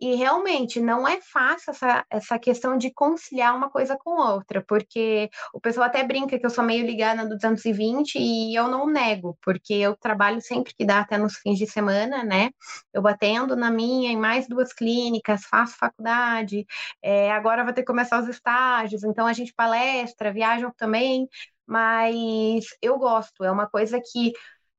E 0.00 0.14
realmente 0.16 0.80
não 0.80 1.06
é 1.08 1.20
fácil 1.20 1.70
essa, 1.70 2.04
essa 2.10 2.38
questão 2.38 2.76
de 2.76 2.92
conciliar 2.92 3.56
uma 3.56 3.70
coisa 3.70 3.96
com 3.96 4.20
outra, 4.20 4.62
porque 4.66 5.30
o 5.52 5.60
pessoal 5.60 5.86
até 5.86 6.02
brinca 6.04 6.38
que 6.38 6.44
eu 6.44 6.50
sou 6.50 6.64
meio 6.64 6.84
ligada 6.84 7.22
no 7.22 7.30
220 7.30 8.16
e 8.18 8.54
eu 8.54 8.68
não 8.68 8.86
nego, 8.86 9.38
porque 9.42 9.72
eu 9.74 9.96
trabalho 9.96 10.40
sempre 10.42 10.74
que 10.74 10.84
dá, 10.84 11.00
até 11.00 11.16
nos 11.16 11.36
fins 11.36 11.58
de 11.58 11.66
semana, 11.66 12.22
né? 12.22 12.50
Eu 12.92 13.06
atendo 13.06 13.56
na 13.56 13.70
minha 13.70 14.10
em 14.10 14.16
mais 14.16 14.46
duas 14.48 14.72
clínicas, 14.72 15.44
faço 15.44 15.76
faculdade, 15.78 16.66
é, 17.02 17.32
agora 17.32 17.64
vai 17.64 17.72
ter 17.72 17.82
que 17.82 17.86
começar 17.86 18.20
os 18.22 18.28
estágios, 18.28 19.04
então 19.04 19.26
a 19.26 19.32
gente 19.32 19.54
palestra, 19.54 20.32
viajam 20.32 20.72
também, 20.76 21.28
mas 21.66 22.66
eu 22.82 22.98
gosto, 22.98 23.42
é 23.44 23.50
uma 23.50 23.66
coisa 23.68 24.00
que 24.00 24.32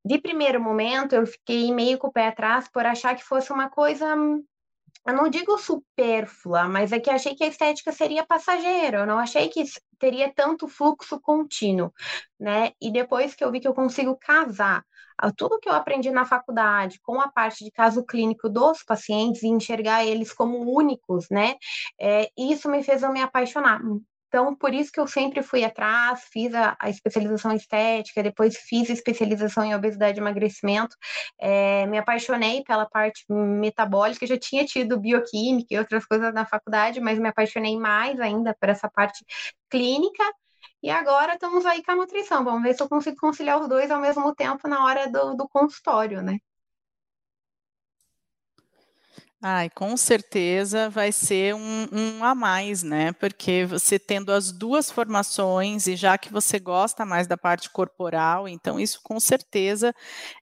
de 0.06 0.18
primeiro 0.18 0.60
momento 0.60 1.14
eu 1.14 1.26
fiquei 1.26 1.72
meio 1.72 1.98
com 1.98 2.08
o 2.08 2.12
pé 2.12 2.28
atrás 2.28 2.68
por 2.68 2.86
achar 2.86 3.16
que 3.16 3.24
fosse 3.24 3.52
uma 3.52 3.68
coisa 3.68 4.06
eu 5.06 5.14
não 5.14 5.28
digo 5.28 5.56
supérflua, 5.56 6.68
mas 6.68 6.90
é 6.90 6.98
que 6.98 7.08
achei 7.10 7.34
que 7.34 7.44
a 7.44 7.46
estética 7.46 7.92
seria 7.92 8.26
passageira, 8.26 8.98
eu 8.98 9.06
não 9.06 9.18
achei 9.18 9.48
que 9.48 9.62
teria 10.00 10.32
tanto 10.34 10.66
fluxo 10.66 11.20
contínuo, 11.20 11.92
né? 12.40 12.72
E 12.80 12.90
depois 12.90 13.32
que 13.34 13.44
eu 13.44 13.52
vi 13.52 13.60
que 13.60 13.68
eu 13.68 13.74
consigo 13.74 14.16
casar 14.16 14.84
tudo 15.36 15.58
que 15.58 15.68
eu 15.68 15.72
aprendi 15.72 16.10
na 16.10 16.24
faculdade 16.26 17.00
com 17.00 17.20
a 17.20 17.28
parte 17.28 17.64
de 17.64 17.70
caso 17.70 18.04
clínico 18.04 18.48
dos 18.48 18.82
pacientes 18.82 19.42
e 19.42 19.48
enxergar 19.48 20.04
eles 20.04 20.32
como 20.32 20.58
únicos, 20.70 21.28
né? 21.30 21.54
É, 22.00 22.30
isso 22.36 22.68
me 22.68 22.82
fez 22.82 23.02
eu 23.02 23.12
me 23.12 23.22
apaixonar. 23.22 23.80
Então, 24.28 24.54
por 24.56 24.74
isso 24.74 24.90
que 24.92 25.00
eu 25.00 25.06
sempre 25.06 25.42
fui 25.42 25.64
atrás, 25.64 26.24
fiz 26.32 26.52
a, 26.54 26.76
a 26.80 26.90
especialização 26.90 27.52
em 27.52 27.56
estética, 27.56 28.22
depois 28.22 28.56
fiz 28.56 28.90
especialização 28.90 29.64
em 29.64 29.74
obesidade 29.74 30.18
e 30.18 30.20
emagrecimento. 30.20 30.96
É, 31.40 31.86
me 31.86 31.98
apaixonei 31.98 32.62
pela 32.64 32.86
parte 32.86 33.24
metabólica, 33.28 34.26
já 34.26 34.38
tinha 34.38 34.64
tido 34.64 34.98
bioquímica 34.98 35.68
e 35.70 35.78
outras 35.78 36.04
coisas 36.06 36.34
na 36.34 36.44
faculdade, 36.44 37.00
mas 37.00 37.18
me 37.18 37.28
apaixonei 37.28 37.78
mais 37.78 38.18
ainda 38.20 38.54
por 38.58 38.68
essa 38.68 38.88
parte 38.88 39.24
clínica. 39.70 40.24
E 40.82 40.90
agora 40.90 41.34
estamos 41.34 41.64
aí 41.66 41.82
com 41.82 41.92
a 41.92 41.96
nutrição. 41.96 42.44
Vamos 42.44 42.62
ver 42.62 42.74
se 42.74 42.82
eu 42.82 42.88
consigo 42.88 43.16
conciliar 43.16 43.60
os 43.60 43.68
dois 43.68 43.90
ao 43.90 44.00
mesmo 44.00 44.34
tempo 44.34 44.68
na 44.68 44.84
hora 44.84 45.10
do, 45.10 45.34
do 45.34 45.48
consultório, 45.48 46.22
né? 46.22 46.38
Ai, 49.48 49.70
com 49.70 49.96
certeza 49.96 50.90
vai 50.90 51.12
ser 51.12 51.54
um, 51.54 51.86
um, 51.92 52.24
a 52.24 52.34
mais, 52.34 52.82
né? 52.82 53.12
Porque 53.12 53.64
você 53.64 53.96
tendo 53.96 54.32
as 54.32 54.50
duas 54.50 54.90
formações 54.90 55.86
e 55.86 55.94
já 55.94 56.18
que 56.18 56.32
você 56.32 56.58
gosta 56.58 57.06
mais 57.06 57.28
da 57.28 57.36
parte 57.36 57.70
corporal, 57.70 58.48
então 58.48 58.80
isso 58.80 58.98
com 59.04 59.20
certeza 59.20 59.94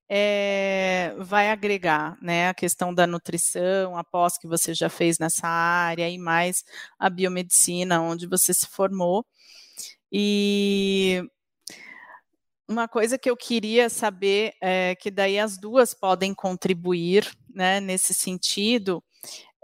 é, 0.08 1.14
vai 1.18 1.50
agregar, 1.50 2.16
né? 2.22 2.48
A 2.48 2.54
questão 2.54 2.94
da 2.94 3.06
nutrição, 3.06 3.94
após 3.98 4.38
que 4.38 4.48
você 4.48 4.72
já 4.72 4.88
fez 4.88 5.18
nessa 5.18 5.46
área 5.46 6.08
e 6.08 6.16
mais 6.16 6.64
a 6.98 7.10
biomedicina, 7.10 8.00
onde 8.00 8.26
você 8.26 8.54
se 8.54 8.66
formou. 8.68 9.26
E 10.10 11.22
uma 12.66 12.88
coisa 12.88 13.18
que 13.18 13.28
eu 13.28 13.36
queria 13.36 13.90
saber 13.90 14.54
é 14.62 14.94
que 14.94 15.10
daí 15.10 15.38
as 15.38 15.58
duas 15.58 15.92
podem 15.92 16.32
contribuir 16.32 17.30
né, 17.54 17.80
nesse 17.80 18.12
sentido, 18.12 19.02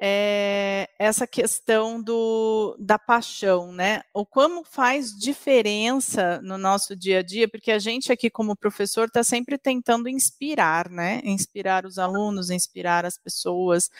é 0.02 0.88
essa 0.98 1.26
questão 1.26 2.02
do, 2.02 2.74
da 2.80 2.98
paixão, 2.98 3.70
né? 3.70 4.00
O 4.14 4.24
como 4.24 4.64
faz 4.64 5.10
diferença 5.10 6.40
no 6.42 6.56
nosso 6.56 6.96
dia 6.96 7.18
a 7.18 7.22
dia, 7.22 7.46
porque 7.46 7.70
a 7.70 7.78
gente 7.78 8.10
aqui 8.10 8.30
como 8.30 8.56
professor 8.56 9.08
está 9.08 9.22
sempre 9.22 9.58
tentando 9.58 10.08
inspirar, 10.08 10.88
né? 10.88 11.20
Inspirar 11.22 11.84
os 11.84 11.98
alunos, 11.98 12.48
inspirar 12.48 13.04
as 13.04 13.18
pessoas, 13.18 13.90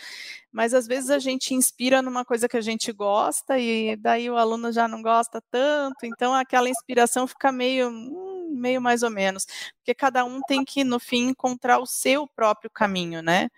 mas 0.51 0.73
às 0.73 0.87
vezes 0.87 1.11
a 1.11 1.19
gente 1.19 1.55
inspira 1.55 2.01
numa 2.01 2.25
coisa 2.25 2.49
que 2.49 2.57
a 2.57 2.63
gente 2.63 2.91
gosta 2.93 3.59
e 3.59 3.95
daí 3.97 4.31
o 4.31 4.39
aluno 4.39 4.73
já 4.73 4.89
não 4.89 5.03
gosta 5.03 5.43
tanto, 5.51 6.07
então 6.07 6.33
aquela 6.33 6.71
inspiração 6.71 7.27
fica 7.27 7.53
meio 7.53 7.91
hum, 7.91 8.30
meio 8.51 8.81
mais 8.81 9.03
ou 9.03 9.11
menos, 9.11 9.47
porque 9.77 9.95
cada 9.95 10.25
um 10.25 10.41
tem 10.43 10.65
que 10.65 10.85
no 10.85 10.99
fim 10.99 11.29
encontrar 11.29 11.79
o 11.79 11.87
seu 11.87 12.27
próprio 12.27 12.71
caminho, 12.71 13.23
né? 13.23 13.49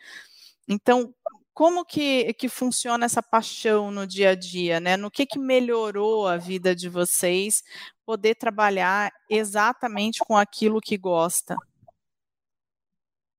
Então, 0.68 1.14
como 1.55 1.85
que, 1.85 2.33
que 2.35 2.48
funciona 2.48 3.05
essa 3.05 3.22
paixão 3.22 3.90
no 3.90 4.07
dia 4.07 4.31
a 4.31 4.35
dia, 4.35 4.81
né? 4.81 4.96
No 4.96 5.11
que, 5.11 5.26
que 5.26 5.38
melhorou 5.38 6.26
a 6.26 6.37
vida 6.37 6.74
de 6.74 6.88
vocês 6.88 7.62
poder 8.07 8.35
trabalhar 8.37 9.12
exatamente 9.28 10.20
com 10.20 10.37
aquilo 10.37 10.81
que 10.81 10.96
gosta? 10.96 11.57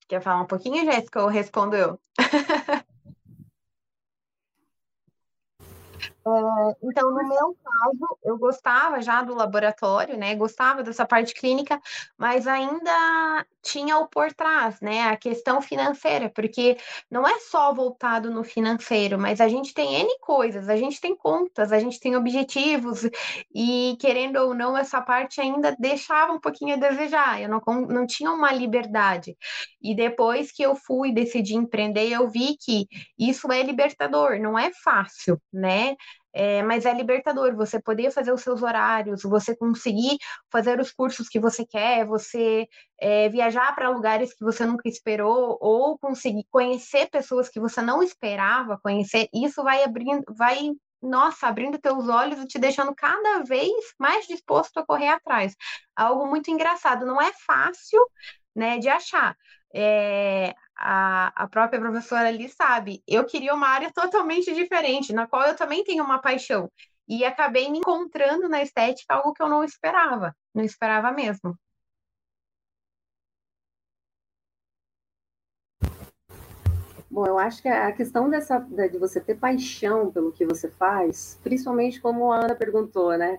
Quer 0.08 0.22
falar 0.22 0.42
um 0.42 0.48
pouquinho, 0.48 0.86
Jéssica, 0.86 1.24
ou 1.24 1.28
respondo 1.28 1.76
eu? 1.76 2.00
É, 6.26 6.30
então, 6.88 7.12
no 7.12 7.28
meu 7.28 7.58
caso, 7.62 8.18
eu 8.24 8.38
gostava 8.38 9.02
já 9.02 9.22
do 9.24 9.34
laboratório, 9.36 10.18
né? 10.18 10.34
Gostava 10.36 10.82
dessa 10.82 11.06
parte 11.06 11.34
clínica, 11.34 11.78
mas 12.18 12.48
ainda 12.48 13.46
tinha 13.62 13.98
o 13.98 14.08
por 14.08 14.32
trás, 14.34 14.80
né? 14.80 15.04
A 15.10 15.18
questão 15.18 15.62
financeira, 15.62 16.30
porque 16.34 16.78
não 17.12 17.28
é 17.28 17.40
só 17.40 17.74
voltado 17.74 18.32
no 18.32 18.42
financeiro, 18.44 19.20
mas 19.20 19.42
a 19.42 19.50
gente 19.50 19.74
tem 19.74 19.96
N 19.96 20.18
coisas, 20.22 20.70
a 20.70 20.78
gente 20.78 21.02
tem 21.02 21.14
contas, 21.16 21.74
a 21.74 21.80
gente 21.80 22.00
tem 22.00 22.16
objetivos, 22.16 23.02
e 23.54 23.98
querendo 24.00 24.38
ou 24.38 24.54
não, 24.54 24.78
essa 24.78 25.02
parte 25.02 25.42
ainda 25.42 25.76
deixava 25.80 26.32
um 26.34 26.40
pouquinho 26.40 26.76
a 26.76 26.78
desejar, 26.80 27.42
eu 27.42 27.50
não, 27.50 27.62
não 27.88 28.06
tinha 28.08 28.32
uma 28.32 28.52
liberdade. 28.54 29.36
E 29.82 29.96
depois 29.96 30.52
que 30.52 30.64
eu 30.64 30.76
fui 30.76 31.12
decidir 31.14 31.56
empreender, 31.56 32.10
eu 32.12 32.28
vi 32.30 32.58
que 32.58 32.88
isso 33.18 33.52
é 33.52 33.62
libertador, 33.64 34.40
não 34.40 34.58
é 34.58 34.72
fácil, 34.84 35.40
né? 35.52 35.96
É, 36.34 36.64
mas 36.64 36.86
é 36.86 36.94
libertador 36.94 37.56
você 37.56 37.80
poder 37.80 38.12
fazer 38.12 38.34
os 38.34 38.42
seus 38.42 38.64
horários, 38.64 39.22
você 39.24 39.56
conseguir 39.56 40.18
fazer 40.52 40.80
os 40.80 40.92
cursos 40.92 41.30
que 41.30 41.40
você 41.40 41.66
quer, 41.66 42.06
você 42.06 42.68
é, 43.00 43.30
viajar 43.30 43.74
para 43.76 43.90
lugares 43.90 44.34
que 44.34 44.44
você 44.44 44.66
nunca 44.66 44.90
esperou, 44.90 45.58
ou 45.62 45.98
conseguir 46.00 46.46
conhecer 46.50 47.10
pessoas 47.10 47.50
que 47.50 47.60
você 47.60 47.82
não 47.82 48.02
esperava 48.02 48.80
conhecer, 48.82 49.28
isso 49.34 49.64
vai 49.64 49.84
abrindo, 49.84 50.24
vai, 50.36 50.72
nossa, 51.02 51.48
abrindo 51.48 51.78
teus 51.80 52.08
olhos 52.10 52.40
e 52.40 52.48
te 52.48 52.58
deixando 52.60 52.96
cada 52.96 53.44
vez 53.44 53.72
mais 54.00 54.26
disposto 54.26 54.78
a 54.80 54.86
correr 54.86 55.10
atrás. 55.10 55.56
Algo 55.96 56.28
muito 56.28 56.50
engraçado, 56.50 57.06
não 57.06 57.22
é 57.22 57.32
fácil 57.46 58.00
né, 58.56 58.80
de 58.80 58.90
achar. 58.90 59.36
É, 59.74 60.54
a, 60.76 61.32
a 61.44 61.48
própria 61.48 61.80
professora 61.80 62.28
ali 62.28 62.50
sabe, 62.50 63.04
eu 63.08 63.26
queria 63.26 63.54
uma 63.54 63.68
área 63.68 63.92
totalmente 63.94 64.54
diferente, 64.54 65.14
na 65.14 65.28
qual 65.28 65.44
eu 65.44 65.56
também 65.56 65.84
tenho 65.84 66.04
uma 66.04 66.20
paixão. 66.20 66.70
E 67.08 67.26
acabei 67.26 67.70
me 67.70 67.80
encontrando 67.80 68.48
na 68.48 68.62
estética 68.62 69.16
algo 69.16 69.34
que 69.34 69.44
eu 69.44 69.50
não 69.50 69.64
esperava, 69.64 70.36
não 70.54 70.64
esperava 70.64 71.12
mesmo. 71.12 71.58
Bom, 77.14 77.28
eu 77.28 77.38
acho 77.38 77.62
que 77.62 77.68
a 77.68 77.92
questão 77.92 78.28
dessa 78.28 78.58
de 78.58 78.98
você 78.98 79.22
ter 79.22 79.36
paixão 79.36 80.12
pelo 80.12 80.32
que 80.32 80.46
você 80.46 80.68
faz, 80.68 81.40
principalmente 81.44 82.02
como 82.02 82.32
a 82.32 82.38
Ana 82.38 82.56
perguntou, 82.56 83.16
né? 83.16 83.38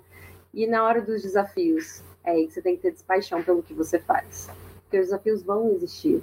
E 0.52 0.64
na 0.64 0.84
hora 0.84 1.02
dos 1.02 1.22
desafios, 1.22 2.00
é 2.22 2.30
aí 2.30 2.46
que 2.46 2.52
você 2.52 2.62
tem 2.62 2.76
que 2.76 2.82
ter 2.82 2.94
paixão 3.04 3.42
pelo 3.42 3.64
que 3.64 3.74
você 3.74 3.98
faz. 3.98 4.48
Porque 4.82 5.00
os 5.00 5.06
desafios 5.06 5.42
vão 5.42 5.72
existir. 5.72 6.22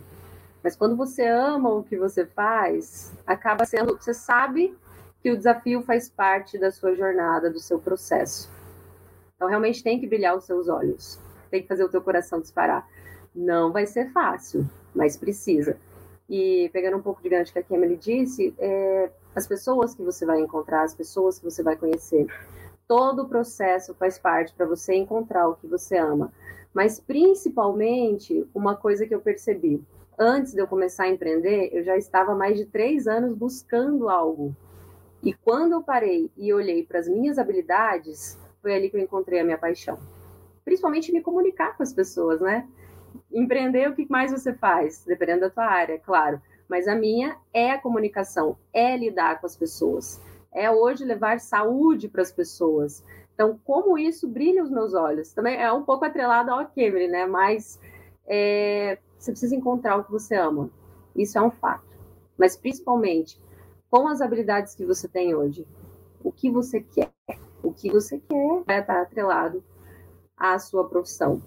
Mas 0.63 0.75
quando 0.75 0.95
você 0.95 1.25
ama 1.25 1.69
o 1.69 1.83
que 1.83 1.97
você 1.97 2.25
faz, 2.25 3.11
acaba 3.25 3.65
sendo. 3.65 3.97
Você 3.97 4.13
sabe 4.13 4.77
que 5.21 5.31
o 5.31 5.37
desafio 5.37 5.81
faz 5.81 6.09
parte 6.09 6.57
da 6.57 6.71
sua 6.71 6.95
jornada, 6.95 7.49
do 7.49 7.59
seu 7.59 7.79
processo. 7.79 8.49
Então, 9.35 9.47
realmente 9.47 9.83
tem 9.83 9.99
que 9.99 10.07
brilhar 10.07 10.35
os 10.35 10.45
seus 10.45 10.67
olhos, 10.67 11.19
tem 11.49 11.61
que 11.61 11.67
fazer 11.67 11.83
o 11.83 11.89
teu 11.89 12.01
coração 12.01 12.39
disparar. 12.39 12.87
Não 13.33 13.71
vai 13.71 13.85
ser 13.85 14.11
fácil, 14.11 14.69
mas 14.93 15.17
precisa. 15.17 15.77
E 16.29 16.69
pegando 16.71 16.97
um 16.97 17.01
pouco 17.01 17.21
de 17.21 17.29
gancho 17.29 17.51
que 17.51 17.59
a 17.59 17.65
Emily 17.69 17.97
disse, 17.97 18.53
é, 18.57 19.09
as 19.35 19.47
pessoas 19.47 19.95
que 19.95 20.03
você 20.03 20.25
vai 20.25 20.39
encontrar, 20.39 20.83
as 20.83 20.93
pessoas 20.93 21.39
que 21.39 21.45
você 21.45 21.63
vai 21.63 21.75
conhecer, 21.75 22.27
todo 22.87 23.23
o 23.23 23.27
processo 23.27 23.93
faz 23.95 24.19
parte 24.19 24.53
para 24.53 24.65
você 24.65 24.93
encontrar 24.93 25.47
o 25.47 25.55
que 25.55 25.67
você 25.67 25.97
ama. 25.97 26.31
Mas 26.73 26.99
principalmente, 26.99 28.47
uma 28.53 28.75
coisa 28.75 29.05
que 29.05 29.13
eu 29.13 29.21
percebi, 29.21 29.83
antes 30.17 30.53
de 30.53 30.61
eu 30.61 30.67
começar 30.67 31.03
a 31.03 31.09
empreender, 31.09 31.69
eu 31.73 31.83
já 31.83 31.97
estava 31.97 32.35
mais 32.35 32.57
de 32.57 32.65
três 32.65 33.07
anos 33.07 33.33
buscando 33.33 34.09
algo. 34.09 34.55
E 35.23 35.33
quando 35.33 35.73
eu 35.73 35.83
parei 35.83 36.31
e 36.35 36.53
olhei 36.53 36.83
para 36.83 36.99
as 36.99 37.07
minhas 37.07 37.37
habilidades, 37.37 38.39
foi 38.61 38.73
ali 38.73 38.89
que 38.89 38.97
eu 38.97 39.01
encontrei 39.01 39.39
a 39.39 39.43
minha 39.43 39.57
paixão. 39.57 39.99
Principalmente 40.65 41.11
me 41.11 41.21
comunicar 41.21 41.75
com 41.75 41.83
as 41.83 41.93
pessoas, 41.93 42.41
né? 42.41 42.67
Empreender, 43.31 43.89
o 43.89 43.95
que 43.95 44.07
mais 44.09 44.31
você 44.31 44.53
faz? 44.53 45.03
Dependendo 45.05 45.41
da 45.41 45.49
tua 45.49 45.65
área, 45.65 45.99
claro. 45.99 46.41
Mas 46.67 46.87
a 46.87 46.95
minha 46.95 47.37
é 47.53 47.71
a 47.71 47.79
comunicação, 47.79 48.57
é 48.73 48.95
lidar 48.95 49.39
com 49.39 49.45
as 49.45 49.55
pessoas. 49.55 50.21
É 50.53 50.71
hoje 50.71 51.03
levar 51.03 51.39
saúde 51.39 52.07
para 52.07 52.21
as 52.21 52.31
pessoas. 52.31 53.03
Então, 53.33 53.59
como 53.63 53.97
isso 53.97 54.27
brilha 54.27 54.63
os 54.63 54.69
meus 54.69 54.93
olhos? 54.93 55.33
Também 55.33 55.61
é 55.61 55.71
um 55.71 55.83
pouco 55.83 56.05
atrelado 56.05 56.51
ao 56.51 56.65
Kemri, 56.67 57.07
né? 57.07 57.25
Mas 57.25 57.79
é, 58.27 58.97
você 59.21 59.31
precisa 59.31 59.55
encontrar 59.55 59.97
o 59.97 60.03
que 60.03 60.11
você 60.11 60.35
ama. 60.35 60.71
Isso 61.15 61.37
é 61.37 61.41
um 61.41 61.51
fato. 61.51 61.85
Mas 62.35 62.57
principalmente 62.57 63.39
com 63.87 64.07
as 64.07 64.19
habilidades 64.19 64.73
que 64.73 64.83
você 64.83 65.07
tem 65.07 65.35
hoje, 65.35 65.67
o 66.23 66.31
que 66.31 66.49
você 66.49 66.81
quer? 66.81 67.11
O 67.61 67.71
que 67.71 67.91
você 67.91 68.17
quer 68.17 68.63
vai 68.65 68.79
estar 68.79 68.99
atrelado 68.99 69.63
à 70.35 70.57
sua 70.57 70.89
profissão. 70.89 71.39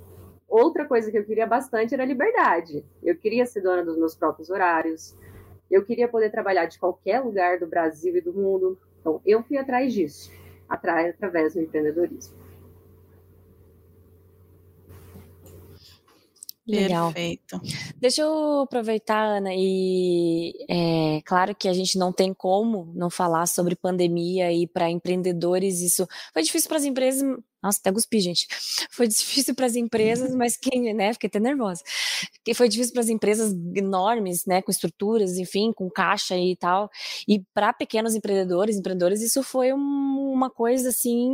Outra 0.47 0.85
coisa 0.85 1.11
que 1.11 1.19
eu 1.19 1.25
queria 1.25 1.49
bastante 1.49 1.95
era 1.95 2.05
liberdade. 2.05 2.85
Eu 3.03 3.17
queria 3.17 3.45
ser 3.45 3.61
dona 3.61 3.85
dos 3.85 3.99
meus 3.99 4.15
próprios 4.15 4.51
horários. 4.51 5.17
Eu 5.69 5.85
queria 5.85 6.07
poder 6.07 6.31
trabalhar 6.31 6.67
de 6.67 6.79
qualquer 6.79 7.21
lugar 7.21 7.59
do 7.59 7.67
Brasil 7.67 8.17
e 8.17 8.21
do 8.21 8.33
mundo. 8.33 8.79
Então, 9.01 9.21
eu 9.27 9.43
fui 9.43 9.57
atrás 9.57 9.93
disso, 9.93 10.31
através 10.69 11.55
do 11.55 11.61
empreendedorismo. 11.61 12.44
Legal. 16.67 17.13
Perfeito. 17.13 17.61
Deixa 17.99 18.23
eu 18.23 18.61
aproveitar, 18.61 19.23
Ana, 19.23 19.51
e 19.53 20.55
é 20.69 21.21
claro 21.25 21.55
que 21.55 21.69
a 21.69 21.73
gente 21.75 21.99
não 21.99 22.13
tem 22.13 22.33
como 22.33 22.91
não 22.95 23.11
falar 23.11 23.47
sobre 23.47 23.77
pandemia 23.77 24.51
e 24.51 24.67
para 24.67 24.91
empreendedores 24.91 25.81
isso 25.81 26.07
foi 26.33 26.43
difícil 26.43 26.69
para 26.69 26.79
as 26.79 26.85
empresas, 26.85 27.23
nossa, 27.65 27.79
até 27.81 27.91
cuspi, 27.91 28.21
gente. 28.21 28.47
Foi 28.91 29.09
difícil 29.09 29.55
para 29.55 29.65
as 29.65 29.75
empresas, 29.75 30.35
mas 30.37 30.55
quem, 30.55 30.93
né, 30.93 31.15
fiquei 31.15 31.29
até 31.29 31.41
nervosa. 31.41 31.83
Que 32.45 32.53
foi 32.53 32.69
difícil 32.69 32.93
para 32.93 33.01
as 33.01 33.09
empresas 33.09 33.55
enormes, 33.75 34.45
né, 34.45 34.61
com 34.61 34.71
estruturas, 34.71 35.39
enfim, 35.39 35.73
com 35.73 35.89
caixa 35.89 36.37
e 36.37 36.55
tal. 36.57 36.91
E 37.27 37.43
para 37.55 37.73
pequenos 37.73 38.15
empreendedores, 38.15 38.77
empreendedores, 38.77 39.23
isso 39.23 39.43
foi 39.43 39.73
um, 39.73 40.31
uma 40.31 40.51
coisa 40.51 40.91
assim 40.91 41.31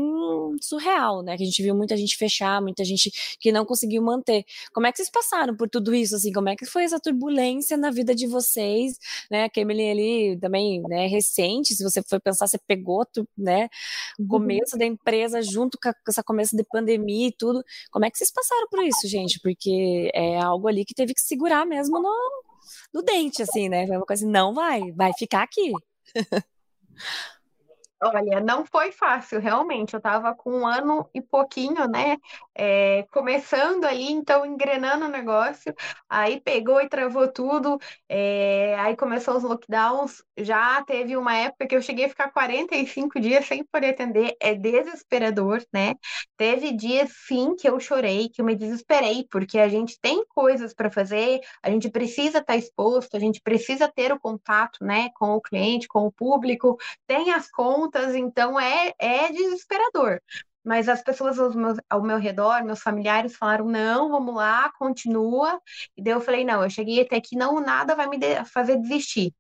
surreal, 0.60 1.22
né, 1.22 1.36
que 1.36 1.42
a 1.42 1.46
gente 1.46 1.62
viu 1.62 1.74
muita 1.74 1.96
gente 1.96 2.16
fechar, 2.16 2.62
muita 2.62 2.84
gente 2.84 3.10
que 3.40 3.50
não 3.50 3.64
conseguiu 3.64 4.00
manter. 4.00 4.44
Como 4.72 4.86
é 4.86 4.92
que 4.92 4.98
vocês 4.98 5.10
passaram 5.10 5.56
por 5.56 5.68
tudo 5.68 5.92
isso 5.92 6.14
assim? 6.14 6.32
Como 6.32 6.48
é 6.48 6.54
que 6.54 6.64
foi 6.64 6.84
essa 6.84 7.00
turbulência 7.00 7.76
na 7.76 7.90
vida 7.90 8.14
de 8.14 8.28
vocês, 8.28 8.98
né? 9.28 9.44
A 9.44 9.60
Emily 9.60 9.90
ali 9.90 10.38
também, 10.40 10.80
né, 10.82 11.06
recente, 11.08 11.74
se 11.74 11.82
você 11.82 12.02
for 12.02 12.20
pensar, 12.20 12.46
você 12.46 12.58
pegou, 12.68 13.04
né, 13.36 13.68
o 14.18 14.22
uhum. 14.22 14.28
começo 14.28 14.78
da 14.78 14.84
empresa 14.84 15.42
junto 15.42 15.78
com 15.82 15.90
essa 16.08 16.19
essa 16.20 16.22
começo 16.22 16.56
de 16.56 16.64
pandemia 16.64 17.28
e 17.28 17.33
tudo. 17.33 17.62
Como 17.90 18.04
é 18.04 18.11
que 18.11 18.18
vocês 18.18 18.30
passaram 18.30 18.68
por 18.68 18.85
isso, 18.85 19.09
gente? 19.09 19.40
Porque 19.40 20.11
é 20.14 20.38
algo 20.38 20.68
ali 20.68 20.85
que 20.85 20.94
teve 20.94 21.14
que 21.14 21.20
segurar 21.20 21.66
mesmo 21.66 22.00
no, 22.00 22.14
no 22.92 23.02
dente, 23.02 23.42
assim, 23.42 23.68
né? 23.68 23.87
Foi 23.87 23.96
uma 23.96 24.06
coisa, 24.06 24.26
não 24.26 24.54
vai, 24.54 24.92
vai 24.92 25.12
ficar 25.18 25.42
aqui. 25.42 25.72
Olha, 28.02 28.40
não 28.40 28.64
foi 28.64 28.92
fácil, 28.92 29.38
realmente. 29.40 29.92
Eu 29.92 29.98
estava 29.98 30.34
com 30.34 30.50
um 30.60 30.66
ano 30.66 31.06
e 31.12 31.20
pouquinho, 31.20 31.86
né? 31.86 32.16
É, 32.54 33.02
começando 33.12 33.84
ali, 33.84 34.10
então 34.10 34.44
engrenando 34.46 35.04
o 35.04 35.08
negócio. 35.08 35.74
Aí 36.08 36.40
pegou 36.40 36.80
e 36.80 36.88
travou 36.88 37.28
tudo. 37.30 37.78
É, 38.08 38.74
aí 38.78 38.96
começou 38.96 39.36
os 39.36 39.42
lockdowns. 39.42 40.22
Já 40.38 40.82
teve 40.84 41.14
uma 41.14 41.36
época 41.36 41.66
que 41.66 41.76
eu 41.76 41.82
cheguei 41.82 42.06
a 42.06 42.08
ficar 42.08 42.30
45 42.32 43.20
dias 43.20 43.44
sem 43.46 43.64
poder 43.66 43.90
atender. 43.90 44.34
É 44.40 44.54
desesperador, 44.54 45.62
né? 45.70 45.94
Teve 46.36 46.72
dias, 46.72 47.10
sim, 47.26 47.54
que 47.56 47.68
eu 47.68 47.78
chorei, 47.78 48.28
que 48.28 48.40
eu 48.40 48.44
me 48.44 48.54
desesperei, 48.56 49.26
porque 49.30 49.58
a 49.58 49.68
gente 49.68 49.98
tem 50.00 50.24
coisas 50.28 50.72
para 50.74 50.90
fazer, 50.90 51.40
a 51.62 51.70
gente 51.70 51.90
precisa 51.90 52.38
estar 52.38 52.54
tá 52.54 52.56
exposto, 52.56 53.16
a 53.16 53.20
gente 53.20 53.40
precisa 53.42 53.88
ter 53.88 54.12
o 54.12 54.18
contato, 54.18 54.82
né, 54.84 55.10
com 55.14 55.32
o 55.34 55.40
cliente, 55.40 55.86
com 55.88 56.06
o 56.06 56.12
público, 56.12 56.76
tem 57.06 57.30
as 57.32 57.50
contas 57.50 57.89
juntas, 57.90 58.14
então 58.14 58.59
é, 58.59 58.92
é 58.98 59.33
desesperador. 59.33 60.20
Mas 60.62 60.90
as 60.90 61.03
pessoas 61.03 61.38
ao 61.38 61.50
meu, 61.55 61.74
ao 61.88 62.03
meu 62.03 62.18
redor, 62.18 62.62
meus 62.64 62.81
familiares, 62.81 63.35
falaram: 63.35 63.64
não, 63.64 64.11
vamos 64.11 64.35
lá, 64.35 64.70
continua. 64.79 65.59
E 65.96 66.03
daí 66.03 66.12
eu 66.12 66.20
falei: 66.20 66.44
não, 66.44 66.62
eu 66.62 66.68
cheguei 66.68 67.00
até 67.00 67.16
aqui, 67.16 67.35
não, 67.35 67.61
nada 67.61 67.94
vai 67.94 68.07
me 68.07 68.18
fazer 68.44 68.76
desistir. 68.76 69.33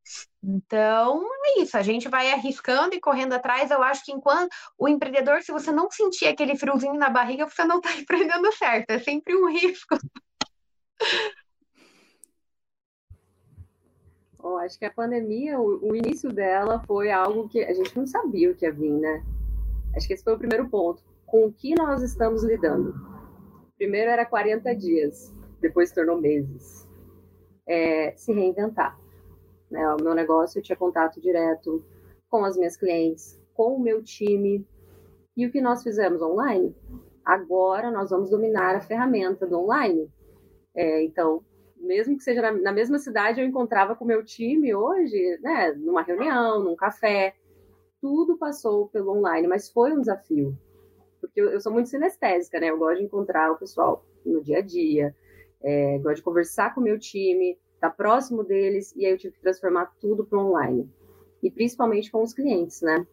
Então, 0.42 1.22
é 1.44 1.60
isso, 1.60 1.76
a 1.76 1.82
gente 1.82 2.08
vai 2.08 2.32
arriscando 2.32 2.94
e 2.94 3.00
correndo 3.00 3.34
atrás. 3.34 3.70
Eu 3.70 3.82
acho 3.82 4.02
que 4.02 4.12
enquanto 4.12 4.50
o 4.78 4.88
empreendedor, 4.88 5.42
se 5.42 5.52
você 5.52 5.70
não 5.70 5.90
sentir 5.90 6.26
aquele 6.26 6.56
friozinho 6.56 6.94
na 6.94 7.10
barriga, 7.10 7.46
você 7.46 7.64
não 7.64 7.76
está 7.78 7.92
empreendendo 8.00 8.50
certo, 8.56 8.90
é 8.90 8.98
sempre 8.98 9.36
um 9.36 9.50
risco. 9.50 9.98
Oh, 14.42 14.56
acho 14.56 14.78
que 14.78 14.84
a 14.84 14.90
pandemia, 14.90 15.58
o, 15.60 15.90
o, 15.90 15.94
início 15.94 16.32
dela 16.32 16.82
foi 16.86 17.10
algo 17.10 17.48
que 17.48 17.62
a 17.62 17.74
gente 17.74 17.96
não 17.96 18.06
sabia 18.06 18.50
o 18.50 18.54
que 18.54 18.64
ia 18.64 18.72
vir, 18.72 18.92
né? 18.92 19.22
Acho 19.94 20.06
que 20.06 20.14
esse 20.14 20.24
foi 20.24 20.34
o 20.34 20.38
primeiro 20.38 20.68
ponto. 20.68 21.02
Com 21.26 21.46
o 21.46 21.52
que 21.52 21.74
nós 21.74 22.02
estamos 22.02 22.42
lidando? 22.42 22.94
Primeiro 23.76 24.10
era 24.10 24.24
40 24.24 24.74
dias, 24.74 25.34
depois 25.60 25.92
tornou 25.92 26.20
meses. 26.20 26.88
É, 27.66 28.12
se 28.16 28.32
reinventar. 28.32 28.98
Né? 29.70 29.86
O 29.94 30.02
meu 30.02 30.14
negócio 30.14 30.58
eu 30.58 30.62
tinha 30.62 30.76
contato 30.76 31.20
direto 31.20 31.84
com 32.28 32.44
as 32.44 32.56
minhas 32.56 32.76
clientes, 32.76 33.40
com 33.54 33.76
o 33.76 33.80
meu 33.80 34.02
time. 34.02 34.66
E 35.36 35.46
o 35.46 35.52
que 35.52 35.60
nós 35.60 35.82
fizemos 35.82 36.22
online? 36.22 36.74
Agora 37.24 37.90
nós 37.90 38.10
vamos 38.10 38.30
dominar 38.30 38.74
a 38.74 38.80
ferramenta 38.80 39.46
do 39.46 39.58
online. 39.58 40.10
É, 40.74 41.04
então, 41.04 41.44
mesmo 41.80 42.16
que 42.16 42.22
seja 42.22 42.42
na, 42.42 42.52
na, 42.52 42.72
mesma 42.72 42.98
cidade, 42.98 43.40
eu 43.40 43.46
encontrava 43.46 43.96
com 43.96 44.04
o 44.04 44.08
meu 44.08 44.24
time 44.24 44.74
hoje, 44.74 45.38
né, 45.42 45.72
numa 45.72 46.02
reunião, 46.02 46.62
num 46.62 46.76
café. 46.76 47.34
Tudo 48.00 48.38
passou 48.38 48.88
pelo 48.88 49.16
online, 49.16 49.48
mas 49.48 49.70
foi 49.70 49.92
um 49.92 50.00
desafio. 50.00 50.56
Porque 51.20 51.40
eu, 51.40 51.50
eu 51.50 51.60
sou 51.60 51.72
muito 51.72 51.88
sinestésica, 51.88 52.58
né? 52.58 52.70
Eu 52.70 52.78
gosto 52.78 52.98
de 52.98 53.04
encontrar 53.04 53.52
o 53.52 53.58
pessoal 53.58 54.04
no 54.24 54.42
dia 54.42 54.58
a 54.58 54.62
dia, 54.62 55.14
é, 55.62 55.98
gosto 55.98 56.16
de 56.16 56.22
conversar 56.22 56.74
com 56.74 56.80
o 56.80 56.84
meu 56.84 56.98
time, 56.98 57.58
estar 57.74 57.90
tá 57.90 57.94
próximo 57.94 58.42
deles, 58.42 58.94
e 58.96 59.04
aí 59.04 59.12
eu 59.12 59.18
tive 59.18 59.34
que 59.34 59.40
transformar 59.40 59.86
tudo 60.00 60.24
para 60.24 60.38
online. 60.38 60.88
E 61.42 61.50
principalmente 61.50 62.10
com 62.10 62.22
os 62.22 62.32
clientes, 62.32 62.80
né? 62.82 63.06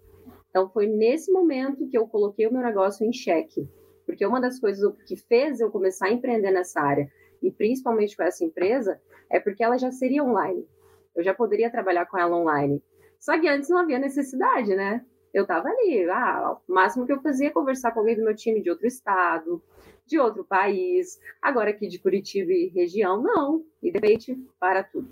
Então 0.49 0.69
foi 0.69 0.88
nesse 0.88 1.32
momento 1.32 1.88
que 1.88 1.97
eu 1.97 2.08
coloquei 2.08 2.47
o 2.47 2.53
meu 2.53 2.62
negócio 2.62 3.06
em 3.06 3.12
xeque. 3.12 3.67
Porque 4.06 4.25
uma 4.25 4.39
das 4.39 4.60
coisas 4.60 4.93
que 5.06 5.17
fez 5.17 5.60
eu 5.60 5.69
começar 5.69 6.08
a 6.08 6.12
empreender 6.12 6.51
nessa 6.51 6.82
área 6.82 7.12
e 7.41 7.52
principalmente 7.52 8.15
com 8.15 8.23
essa 8.23 8.43
empresa, 8.43 9.00
é 9.30 9.39
porque 9.39 9.63
ela 9.63 9.78
já 9.78 9.91
seria 9.91 10.23
online. 10.23 10.67
Eu 11.15 11.23
já 11.23 11.34
poderia 11.34 11.71
trabalhar 11.71 12.06
com 12.06 12.17
ela 12.17 12.38
online. 12.38 12.82
Só 13.19 13.39
que 13.39 13.47
antes 13.47 13.69
não 13.69 13.80
havia 13.80 14.00
necessidade, 14.00 14.76
né? 14.76 15.04
Eu 15.34 15.43
estava 15.43 15.67
ali, 15.67 16.10
ah, 16.10 16.58
o 16.67 16.73
máximo 16.73 17.06
que 17.06 17.12
eu 17.12 17.21
fazia 17.21 17.47
é 17.47 17.52
conversar 17.52 17.91
com 17.91 18.00
alguém 18.00 18.15
do 18.15 18.23
meu 18.23 18.36
time 18.36 18.62
de 18.62 18.69
outro 18.69 18.88
estado, 18.88 19.62
de 20.06 20.17
outro 20.17 20.43
país, 20.43 21.19
agora 21.41 21.69
aqui 21.69 21.88
de 21.88 22.00
Curitiba 22.00 22.52
e 22.52 22.67
região, 22.67 23.21
não. 23.21 23.63
E 23.84 23.91
de 23.91 24.00
repente, 24.00 24.36
para 24.60 24.84
tudo. 24.84 25.10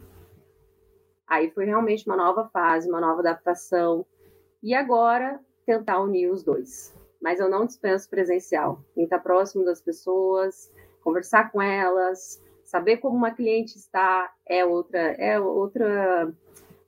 Aí 1.27 1.51
foi 1.51 1.65
realmente 1.65 2.07
uma 2.07 2.15
nova 2.15 2.47
fase, 2.49 2.89
uma 2.89 3.01
nova 3.01 3.19
adaptação. 3.19 4.05
E 4.63 4.73
agora, 4.73 5.39
tentar 5.65 6.01
unir 6.01 6.31
os 6.31 6.43
dois. 6.43 6.95
Mas 7.21 7.39
eu 7.39 7.49
não 7.49 7.65
dispenso 7.65 8.09
presencial. 8.09 8.81
Em 8.95 9.03
estar 9.03 9.19
próximo 9.19 9.65
das 9.65 9.81
pessoas, 9.81 10.71
conversar 11.05 11.51
com 11.51 11.61
elas, 11.61 12.41
saber 12.63 12.97
como 12.97 13.15
uma 13.15 13.29
cliente 13.29 13.77
está 13.77 14.33
é 14.49 14.65
outra, 14.65 14.99
é 14.99 15.39
outra, 15.39 16.33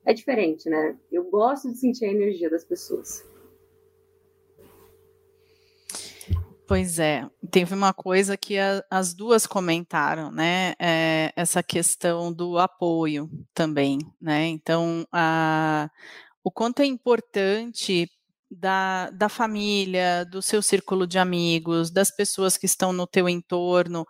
é 0.04 0.12
diferente, 0.12 0.68
né? 0.68 0.98
Eu 1.10 1.30
gosto 1.30 1.70
de 1.70 1.78
sentir 1.78 2.04
a 2.06 2.10
energia 2.10 2.50
das 2.50 2.64
pessoas. 2.64 3.24
Pois 6.66 6.98
é, 6.98 7.26
teve 7.50 7.72
uma 7.72 7.94
coisa 7.94 8.36
que 8.36 8.58
a, 8.58 8.84
as 8.90 9.14
duas 9.14 9.46
comentaram, 9.46 10.30
né? 10.30 10.74
É, 10.78 11.32
essa 11.34 11.62
questão 11.62 12.30
do 12.30 12.58
apoio 12.58 13.30
também, 13.54 13.98
né? 14.20 14.46
Então, 14.48 15.06
a, 15.10 15.88
o 16.44 16.50
quanto 16.50 16.82
é 16.82 16.84
importante 16.84 18.10
da, 18.50 19.10
da 19.10 19.28
família, 19.28 20.24
do 20.24 20.40
seu 20.42 20.62
círculo 20.62 21.06
de 21.06 21.18
amigos, 21.18 21.90
das 21.90 22.10
pessoas 22.10 22.56
que 22.56 22.66
estão 22.66 22.92
no 22.92 23.06
teu 23.06 23.28
entorno, 23.28 24.06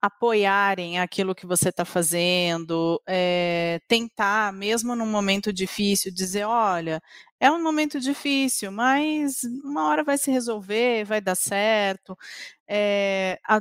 apoiarem 0.00 0.98
aquilo 0.98 1.34
que 1.34 1.46
você 1.46 1.68
está 1.68 1.84
fazendo, 1.84 3.00
é, 3.06 3.80
tentar, 3.88 4.52
mesmo 4.52 4.96
num 4.96 5.06
momento 5.06 5.52
difícil, 5.52 6.12
dizer, 6.12 6.44
olha, 6.44 7.02
é 7.38 7.50
um 7.50 7.62
momento 7.62 8.00
difícil, 8.00 8.72
mas 8.72 9.42
uma 9.64 9.88
hora 9.88 10.02
vai 10.04 10.16
se 10.18 10.30
resolver, 10.30 11.04
vai 11.04 11.20
dar 11.20 11.34
certo. 11.36 12.16
É, 12.68 13.38
a, 13.46 13.60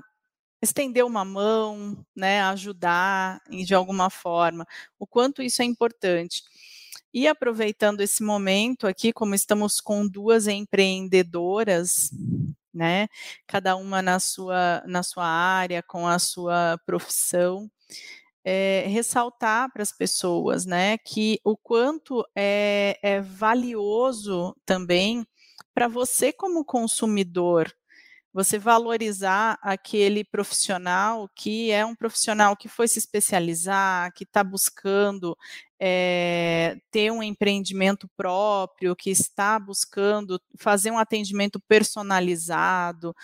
estender 0.61 1.05
uma 1.05 1.23
mão, 1.25 2.05
né, 2.15 2.41
ajudar 2.43 3.41
de 3.49 3.73
alguma 3.73 4.09
forma, 4.09 4.65
o 4.99 5.07
quanto 5.07 5.41
isso 5.41 5.61
é 5.61 5.65
importante. 5.65 6.43
E 7.13 7.27
aproveitando 7.27 8.01
esse 8.01 8.23
momento 8.23 8.85
aqui, 8.85 9.11
como 9.11 9.33
estamos 9.33 9.81
com 9.81 10.07
duas 10.07 10.47
empreendedoras, 10.47 12.11
né, 12.73 13.07
cada 13.47 13.75
uma 13.75 14.01
na 14.01 14.19
sua, 14.19 14.83
na 14.85 15.01
sua 15.01 15.25
área, 15.25 15.81
com 15.81 16.07
a 16.07 16.19
sua 16.19 16.79
profissão, 16.85 17.69
é, 18.45 18.85
ressaltar 18.87 19.71
para 19.73 19.83
as 19.83 19.91
pessoas, 19.91 20.65
né, 20.65 20.97
que 20.99 21.39
o 21.43 21.57
quanto 21.57 22.25
é, 22.35 22.99
é 23.03 23.21
valioso 23.21 24.55
também 24.65 25.25
para 25.73 25.87
você 25.87 26.33
como 26.33 26.65
consumidor 26.65 27.73
você 28.33 28.59
valorizar 28.59 29.57
aquele 29.61 30.23
profissional 30.23 31.29
que 31.35 31.71
é 31.71 31.85
um 31.85 31.95
profissional 31.95 32.55
que 32.55 32.67
foi 32.67 32.87
se 32.87 32.99
especializar, 32.99 34.13
que 34.13 34.23
está 34.23 34.43
buscando 34.43 35.37
é, 35.79 36.77
ter 36.91 37.11
um 37.11 37.23
empreendimento 37.23 38.07
próprio, 38.15 38.95
que 38.95 39.09
está 39.09 39.57
buscando 39.57 40.39
fazer 40.57 40.91
um 40.91 40.99
atendimento 40.99 41.59
personalizado, 41.59 43.15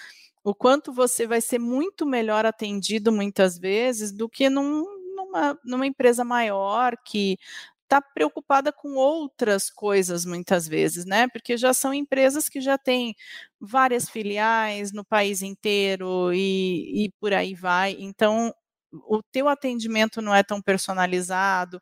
o 0.43 0.53
quanto 0.53 0.93
você 0.93 1.27
vai 1.27 1.41
ser 1.41 1.59
muito 1.59 2.05
melhor 2.05 2.45
atendido 2.45 3.11
muitas 3.11 3.57
vezes 3.57 4.11
do 4.11 4.29
que 4.29 4.49
num, 4.49 4.85
numa, 5.15 5.59
numa 5.63 5.87
empresa 5.87 6.23
maior 6.23 6.95
que 7.03 7.37
está 7.85 8.01
preocupada 8.01 8.73
com 8.73 8.95
outras 8.95 9.69
coisas 9.69 10.25
muitas 10.25 10.67
vezes, 10.67 11.05
né? 11.05 11.27
Porque 11.29 11.57
já 11.57 11.73
são 11.73 11.93
empresas 11.93 12.49
que 12.49 12.61
já 12.61 12.77
têm 12.77 13.15
várias 13.59 14.09
filiais 14.09 14.91
no 14.91 15.05
país 15.05 15.41
inteiro 15.41 16.33
e, 16.33 17.05
e 17.05 17.11
por 17.19 17.33
aí 17.33 17.53
vai. 17.55 17.95
Então, 17.99 18.53
o 18.91 19.21
teu 19.31 19.47
atendimento 19.49 20.21
não 20.21 20.33
é 20.33 20.43
tão 20.43 20.61
personalizado, 20.61 21.81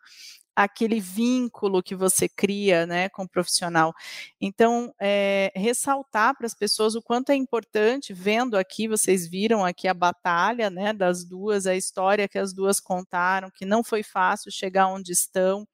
aquele 0.56 1.00
vínculo 1.00 1.82
que 1.82 1.96
você 1.96 2.30
cria 2.30 2.86
né, 2.86 3.10
com 3.10 3.24
o 3.24 3.30
profissional. 3.30 3.94
Então, 4.40 4.94
é, 5.00 5.52
ressaltar 5.56 6.38
para 6.38 6.46
as 6.46 6.54
pessoas 6.54 6.96
o 6.96 7.02
quanto 7.02 7.32
é 7.32 7.36
importante, 7.36 8.14
vendo 8.14 8.56
aqui, 8.58 8.88
vocês 8.88 9.28
viram 9.28 9.66
aqui 9.66 9.88
a 9.88 9.94
batalha 9.94 10.70
né, 10.70 10.94
das 10.94 11.26
duas, 11.26 11.66
a 11.66 11.76
história 11.76 12.28
que 12.28 12.38
as 12.38 12.54
duas 12.54 12.80
contaram, 12.80 13.50
que 13.50 13.66
não 13.66 13.84
foi 13.84 14.04
fácil 14.04 14.52
chegar 14.52 14.88
onde 14.88 15.12
estão, 15.12 15.68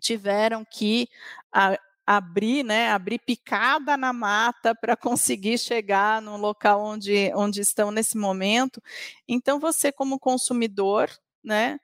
tiveram 0.00 0.64
que 0.64 1.08
a, 1.52 1.78
abrir, 2.06 2.62
né, 2.62 2.90
abrir 2.92 3.18
picada 3.18 3.96
na 3.96 4.12
mata 4.12 4.74
para 4.74 4.96
conseguir 4.96 5.58
chegar 5.58 6.22
no 6.22 6.36
local 6.36 6.80
onde, 6.80 7.32
onde 7.34 7.60
estão 7.60 7.90
nesse 7.90 8.16
momento. 8.16 8.80
Então, 9.26 9.58
você 9.58 9.90
como 9.90 10.18
consumidor, 10.18 11.10
né, 11.42 11.80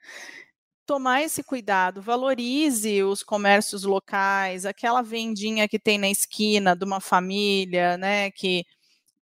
tomar 0.92 1.22
esse 1.22 1.42
cuidado, 1.42 2.02
valorize 2.02 3.02
os 3.02 3.22
comércios 3.22 3.83
locais, 3.83 4.66
aquela 4.66 5.00
vendinha 5.00 5.66
que 5.66 5.78
tem 5.78 5.96
na 5.96 6.11
esquina 6.11 6.76
de 6.76 6.85
uma 6.85 7.00
família, 7.00 7.96
né, 7.96 8.31
que 8.31 8.62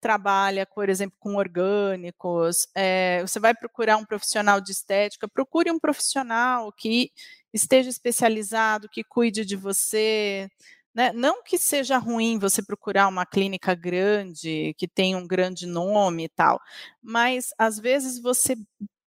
trabalha, 0.00 0.66
por 0.66 0.88
exemplo, 0.88 1.16
com 1.20 1.36
orgânicos, 1.36 2.66
é, 2.74 3.22
você 3.22 3.38
vai 3.38 3.54
procurar 3.54 3.98
um 3.98 4.04
profissional 4.04 4.60
de 4.60 4.72
estética, 4.72 5.28
procure 5.28 5.70
um 5.70 5.78
profissional 5.78 6.72
que 6.72 7.12
esteja 7.52 7.88
especializado, 7.88 8.88
que 8.88 9.04
cuide 9.04 9.44
de 9.44 9.54
você, 9.54 10.48
né? 10.92 11.12
Não 11.12 11.44
que 11.44 11.56
seja 11.56 11.98
ruim 11.98 12.36
você 12.38 12.64
procurar 12.64 13.06
uma 13.06 13.24
clínica 13.24 13.76
grande, 13.76 14.74
que 14.76 14.88
tem 14.88 15.14
um 15.14 15.26
grande 15.26 15.66
nome 15.66 16.24
e 16.24 16.28
tal, 16.30 16.60
mas 17.00 17.50
às 17.58 17.78
vezes 17.78 18.20
você 18.20 18.56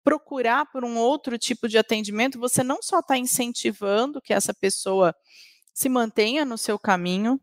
procurar 0.05 0.67
por 0.67 0.85
um 0.85 0.99
outro 0.99 1.39
tipo 1.39 1.69
de 1.69 1.79
atendimento, 1.79 2.39
você 2.39 2.63
não 2.63 2.83
só 2.83 3.01
está 3.01 3.17
incentivando 3.17 4.21
que 4.21 4.33
essa 4.33 4.53
pessoa 4.55 5.15
se 5.73 5.89
mantenha 5.89 6.45
no 6.45 6.59
seu 6.59 6.79
caminho, 6.79 7.41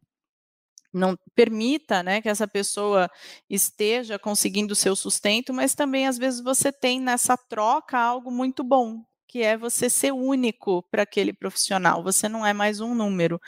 não 0.92 1.18
permita 1.36 2.02
né, 2.02 2.22
que 2.22 2.30
essa 2.30 2.48
pessoa 2.48 3.10
esteja 3.50 4.18
conseguindo 4.18 4.74
o 4.74 4.76
seu 4.76 4.96
sustento, 4.96 5.54
mas 5.54 5.76
também 5.76 6.08
às 6.08 6.18
vezes 6.18 6.42
você 6.42 6.72
tem 6.72 7.00
nessa 7.00 7.38
troca 7.38 7.98
algo 7.98 8.32
muito 8.32 8.64
bom, 8.64 9.04
que 9.28 9.44
é 9.44 9.56
você 9.56 9.90
ser 9.90 10.12
único 10.12 10.82
para 10.90 11.04
aquele 11.04 11.32
profissional, 11.32 12.04
você 12.04 12.28
não 12.28 12.44
é 12.44 12.52
mais 12.52 12.80
um 12.80 12.96
número. 12.96 13.40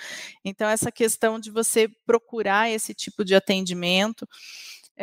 Então, 0.46 0.70
essa 0.70 0.92
questão 0.92 1.40
de 1.40 1.50
você 1.50 1.90
procurar 2.06 2.70
esse 2.70 2.94
tipo 2.94 3.26
de 3.26 3.34
atendimento 3.34 4.28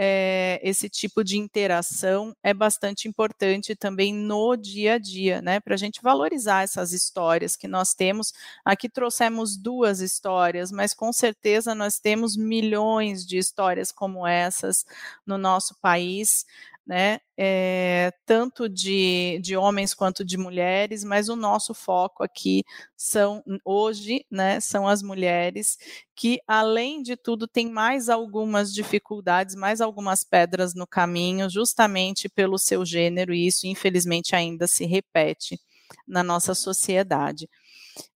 é, 0.01 0.61
esse 0.63 0.89
tipo 0.89 1.25
de 1.25 1.37
interação 1.37 2.33
é 2.41 2.55
bastante 2.55 3.09
importante 3.09 3.75
também 3.75 4.15
no 4.15 4.55
dia 4.55 4.95
a 4.95 4.99
dia, 4.99 5.43
né? 5.43 5.59
Para 5.59 5.75
a 5.75 5.77
gente 5.77 6.01
valorizar 6.01 6.63
essas 6.63 6.93
histórias 6.93 7.57
que 7.57 7.67
nós 7.67 7.95
temos. 7.95 8.33
Aqui 8.65 8.89
trouxemos 8.89 9.57
duas 9.57 9.99
histórias, 9.99 10.71
mas 10.71 10.95
com 10.95 11.13
certeza 11.13 11.75
nós 11.75 11.99
temos 11.99 12.37
milhões 12.37 13.27
de 13.27 13.39
histórias 13.39 13.91
como 13.91 14.25
essas 14.25 14.85
no 15.27 15.37
nosso 15.37 15.75
país 15.81 16.47
né, 16.89 17.21
é, 17.37 18.11
tanto 18.25 18.67
de, 18.67 19.39
de 19.43 19.55
homens 19.59 19.93
quanto 19.93 20.25
de 20.25 20.39
mulheres, 20.39 21.05
mas 21.05 21.29
o 21.29 21.37
nosso 21.37 21.75
foco 21.75 22.25
aqui 22.25 22.65
são, 22.97 23.45
hoje, 23.63 24.25
né, 24.31 24.59
são 24.59 24.89
as 24.89 25.03
mulheres 25.03 25.77
que, 26.17 26.41
além 26.49 27.03
de 27.03 27.15
tudo, 27.15 27.47
têm 27.47 27.71
mais 27.71 28.09
algumas 28.09 28.73
dificuldades, 28.73 29.55
mais 29.55 29.83
algumas 29.83 30.25
pedras 30.25 30.75
no 30.75 30.87
caminho, 30.87 31.51
justamente 31.51 32.27
pelo 32.27 32.57
seu 32.59 32.87
gênero, 32.87 33.35
e 33.35 33.47
isso, 33.47 33.67
infelizmente, 33.67 34.35
ainda 34.35 34.67
se 34.67 34.87
repete 34.87 35.61
na 36.07 36.23
nossa 36.23 36.55
sociedade. 36.55 37.49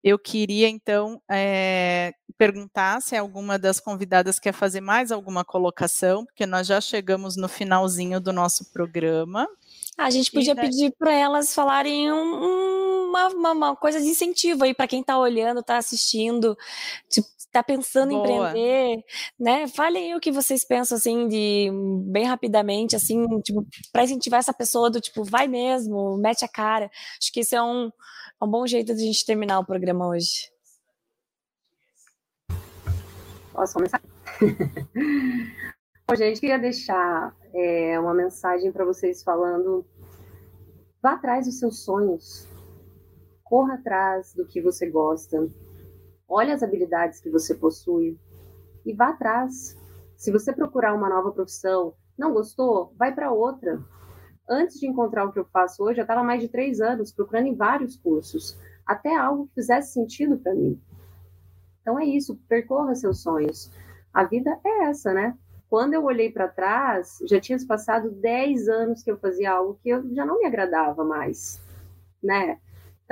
Eu 0.02 0.18
queria, 0.18 0.68
então, 0.68 1.20
é, 1.30 2.12
perguntar 2.36 3.00
se 3.00 3.16
alguma 3.16 3.58
das 3.58 3.78
convidadas 3.78 4.38
quer 4.38 4.52
fazer 4.52 4.80
mais 4.80 5.12
alguma 5.12 5.44
colocação, 5.44 6.24
porque 6.24 6.46
nós 6.46 6.66
já 6.66 6.80
chegamos 6.80 7.36
no 7.36 7.48
finalzinho 7.48 8.20
do 8.20 8.32
nosso 8.32 8.72
programa. 8.72 9.48
A 9.96 10.10
gente 10.10 10.30
podia 10.32 10.54
daí... 10.54 10.68
pedir 10.68 10.92
para 10.98 11.12
elas 11.12 11.54
falarem 11.54 12.10
um, 12.12 13.08
uma, 13.08 13.28
uma, 13.28 13.52
uma, 13.52 13.76
coisa 13.76 14.00
de 14.00 14.06
incentivo 14.06 14.64
aí 14.64 14.74
para 14.74 14.88
quem 14.88 15.00
está 15.00 15.18
olhando, 15.18 15.60
está 15.60 15.76
assistindo, 15.76 16.56
tipo, 17.08 17.28
está 17.52 17.62
pensando 17.62 18.10
Boa. 18.10 18.18
em 18.18 18.22
empreender, 18.22 19.04
né? 19.38 19.68
Falem 19.68 20.16
o 20.16 20.20
que 20.20 20.32
vocês 20.32 20.64
pensam 20.64 20.96
assim 20.96 21.28
de 21.28 21.70
bem 22.06 22.24
rapidamente, 22.24 22.96
assim, 22.96 23.26
tipo, 23.42 23.66
para 23.92 24.04
incentivar 24.04 24.40
essa 24.40 24.54
pessoa 24.54 24.90
do 24.90 25.00
tipo, 25.00 25.22
vai 25.22 25.46
mesmo, 25.46 26.16
mete 26.16 26.44
a 26.44 26.48
cara. 26.48 26.90
Acho 27.20 27.30
que 27.30 27.40
isso 27.40 27.54
é 27.54 27.62
um, 27.62 27.86
é 28.40 28.44
um 28.44 28.48
bom 28.48 28.66
jeito 28.66 28.94
de 28.94 29.02
a 29.02 29.06
gente 29.06 29.26
terminar 29.26 29.58
o 29.58 29.66
programa 29.66 30.08
hoje. 30.08 30.50
Posso 33.52 33.74
começar? 33.74 34.00
Bom, 36.08 36.16
gente, 36.16 36.40
queria 36.40 36.58
deixar 36.58 37.36
é, 37.54 38.00
uma 38.00 38.14
mensagem 38.14 38.72
para 38.72 38.84
vocês 38.84 39.22
falando: 39.22 39.84
vá 41.02 41.12
atrás 41.12 41.44
dos 41.46 41.58
seus 41.58 41.84
sonhos, 41.84 42.48
corra 43.44 43.74
atrás 43.74 44.32
do 44.34 44.46
que 44.46 44.62
você 44.62 44.88
gosta, 44.88 45.46
olhe 46.28 46.52
as 46.52 46.62
habilidades 46.62 47.20
que 47.20 47.30
você 47.30 47.54
possui 47.54 48.18
e 48.84 48.92
vá 48.92 49.10
atrás. 49.10 49.76
Se 50.16 50.30
você 50.30 50.52
procurar 50.52 50.94
uma 50.94 51.08
nova 51.08 51.32
profissão, 51.32 51.94
não 52.18 52.32
gostou, 52.32 52.94
vai 52.96 53.14
para 53.14 53.32
outra. 53.32 53.82
Antes 54.48 54.78
de 54.78 54.86
encontrar 54.86 55.24
o 55.24 55.32
que 55.32 55.38
eu 55.38 55.44
faço 55.46 55.82
hoje, 55.82 56.00
eu 56.00 56.02
estava 56.02 56.22
mais 56.22 56.40
de 56.40 56.48
três 56.48 56.80
anos 56.80 57.12
procurando 57.12 57.46
em 57.46 57.54
vários 57.54 57.96
cursos, 57.96 58.58
até 58.86 59.16
algo 59.16 59.46
que 59.46 59.54
fizesse 59.54 59.92
sentido 59.92 60.38
para 60.38 60.54
mim. 60.54 60.80
Então 61.80 61.98
é 61.98 62.04
isso, 62.04 62.36
percorra 62.48 62.94
seus 62.94 63.22
sonhos. 63.22 63.70
A 64.12 64.24
vida 64.24 64.58
é 64.64 64.84
essa, 64.84 65.12
né? 65.12 65.36
Quando 65.68 65.94
eu 65.94 66.04
olhei 66.04 66.30
para 66.30 66.48
trás, 66.48 67.18
já 67.26 67.40
tinha 67.40 67.58
passado 67.66 68.10
10 68.10 68.68
anos 68.68 69.02
que 69.02 69.10
eu 69.10 69.18
fazia 69.18 69.52
algo 69.52 69.78
que 69.82 69.88
eu 69.88 70.14
já 70.14 70.24
não 70.24 70.38
me 70.38 70.46
agradava 70.46 71.02
mais, 71.02 71.60
né? 72.22 72.60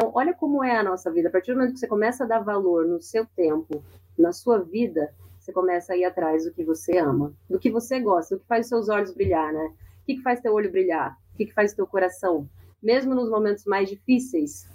Então, 0.00 0.12
olha 0.14 0.32
como 0.32 0.64
é 0.64 0.78
a 0.78 0.82
nossa 0.82 1.12
vida. 1.12 1.28
A 1.28 1.30
partir 1.30 1.52
do 1.52 1.58
momento 1.58 1.74
que 1.74 1.80
você 1.80 1.86
começa 1.86 2.24
a 2.24 2.26
dar 2.26 2.38
valor 2.38 2.86
no 2.86 3.02
seu 3.02 3.26
tempo, 3.36 3.84
na 4.18 4.32
sua 4.32 4.58
vida, 4.58 5.12
você 5.38 5.52
começa 5.52 5.92
a 5.92 5.96
ir 5.96 6.06
atrás 6.06 6.46
do 6.46 6.52
que 6.52 6.64
você 6.64 6.96
ama, 6.96 7.34
do 7.50 7.58
que 7.58 7.70
você 7.70 8.00
gosta, 8.00 8.34
do 8.34 8.40
que 8.40 8.46
faz 8.46 8.66
seus 8.66 8.88
olhos 8.88 9.12
brilhar, 9.12 9.52
né? 9.52 9.66
O 10.00 10.06
que, 10.06 10.16
que 10.16 10.22
faz 10.22 10.40
teu 10.40 10.54
olho 10.54 10.72
brilhar? 10.72 11.18
O 11.34 11.36
que, 11.36 11.44
que 11.44 11.52
faz 11.52 11.74
teu 11.74 11.86
coração? 11.86 12.48
Mesmo 12.82 13.14
nos 13.14 13.28
momentos 13.28 13.66
mais 13.66 13.90
difíceis, 13.90 14.66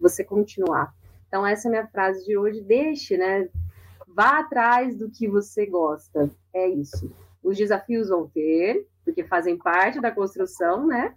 você 0.00 0.24
continuar. 0.24 0.94
Então, 1.28 1.46
essa 1.46 1.68
é 1.68 1.68
a 1.68 1.72
minha 1.72 1.86
frase 1.86 2.24
de 2.24 2.38
hoje. 2.38 2.62
Deixe, 2.62 3.18
né? 3.18 3.50
Vá 4.08 4.38
atrás 4.38 4.96
do 4.96 5.10
que 5.10 5.28
você 5.28 5.66
gosta. 5.66 6.30
É 6.54 6.66
isso. 6.66 7.12
Os 7.42 7.54
desafios 7.54 8.08
vão 8.08 8.26
ter, 8.26 8.86
porque 9.04 9.24
fazem 9.24 9.58
parte 9.58 10.00
da 10.00 10.10
construção, 10.10 10.86
né? 10.86 11.14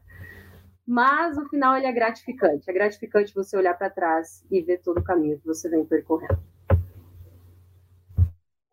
Mas 0.86 1.38
no 1.38 1.48
final 1.50 1.78
ele 1.78 1.88
é 1.88 1.92
gratificante. 1.92 2.70
É 2.70 2.74
gratificante 2.74 3.34
você 3.34 3.56
olhar 3.56 3.78
para 3.78 3.90
trás 3.90 4.46
e 4.52 4.62
ver 4.62 4.80
todo 4.80 5.00
o 5.00 5.04
caminho 5.04 5.40
que 5.40 5.48
você 5.48 5.70
vem 5.70 5.86
percorrendo. 5.86 6.40